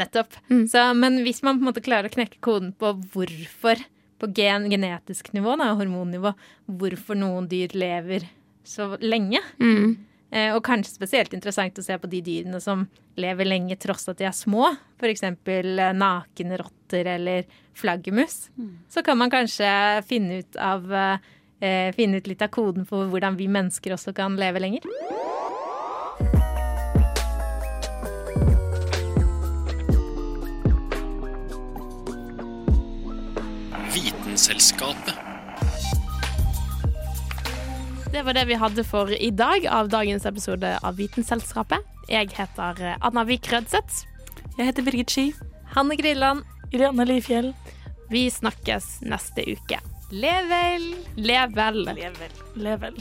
nettopp. 0.00 0.34
Mm. 0.50 0.66
Så, 0.72 0.84
men 0.96 1.20
hvis 1.24 1.42
man 1.46 1.58
på 1.58 1.64
en 1.66 1.70
måte 1.72 1.82
klarer 1.84 2.08
å 2.10 2.14
knekke 2.14 2.40
koden 2.40 2.72
på 2.80 2.94
hvorfor, 3.14 3.80
på 4.20 4.28
gen, 4.36 4.68
genetisk 4.72 5.32
nivå, 5.36 5.54
da, 5.60 5.70
hormonnivå, 5.78 6.34
hvorfor 6.80 7.16
noen 7.16 7.48
dyr 7.48 7.72
lever 7.76 8.28
så 8.64 8.92
lenge, 9.00 9.40
Mm. 9.58 9.96
eh, 10.30 10.54
og 10.54 10.62
kanskje 10.62 10.94
spesielt 10.98 11.32
interessant 11.34 11.78
å 11.80 11.82
se 11.82 11.96
på 11.98 12.08
de 12.10 12.20
dyrene 12.22 12.60
som 12.60 12.84
lever 13.16 13.44
lenge 13.48 13.76
tross 13.80 14.08
at 14.08 14.18
de 14.20 14.24
er 14.28 14.36
små, 14.36 14.68
f.eks. 15.00 15.22
nakne 15.24 15.88
nakenrotter 15.96 17.06
eller 17.16 17.44
flaggermus, 17.74 18.50
så 18.88 19.02
kan 19.02 19.18
man 19.18 19.30
kanskje 19.32 20.04
finne 20.06 20.40
ut 20.42 20.56
av 20.56 20.92
eh, 20.92 21.92
finne 21.96 22.20
ut 22.20 22.26
litt 22.28 22.42
av 22.42 22.48
koden 22.52 22.86
for 22.88 23.08
hvordan 23.08 23.36
vi 23.40 23.48
mennesker 23.48 23.92
også 23.96 24.14
kan 24.16 24.36
leve 24.36 24.60
lenger. 24.60 24.84
Vitenselskapet. 34.40 35.14
Det 38.12 38.22
var 38.22 38.32
det 38.32 38.44
vi 38.44 38.54
hadde 38.54 38.84
for 38.84 39.12
i 39.12 39.28
dag 39.30 39.66
av 39.66 39.90
dagens 39.92 40.24
episode 40.26 40.70
av 40.82 40.96
Vitenselskapet. 40.96 41.84
Jeg 42.08 42.30
heter 42.32 42.80
eh, 42.80 42.96
Anna 43.04 43.26
Vik 43.28 43.50
Rødseth. 43.52 44.06
Jeg 44.56 44.70
heter 44.70 44.86
Birgit 44.86 45.12
Ski. 45.12 45.26
Hanne 45.76 45.98
Grilland, 46.00 46.48
Irene 46.72 47.04
Lifjell. 47.04 47.52
Vi 48.08 48.30
snakkes 48.32 49.02
neste 49.04 49.44
uke. 49.44 49.82
lev 51.20 51.52
vel! 51.52 51.84
Lev 52.56 52.80
vel. 52.80 52.96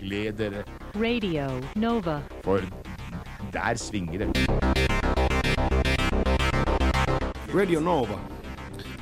Lev. 0.00 0.08
Gled 0.08 0.32
dere, 0.32 0.64
Radio 0.94 1.62
Nova. 1.74 2.22
for 2.44 2.60
der 3.52 3.74
svinger 3.74 4.18
det. 4.18 4.48
Radio 7.54 7.80
Nova. 7.80 8.18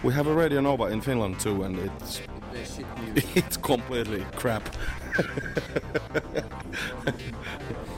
We 0.04 0.12
have 0.12 0.30
a 0.30 0.34
Radio 0.34 0.60
Nova 0.60 0.92
in 0.92 1.02
Finland 1.02 1.40
too, 1.40 1.64
and 1.64 1.78
it's 1.78 2.20
it's 3.36 3.56
completely 3.56 4.24
crap. 4.36 4.62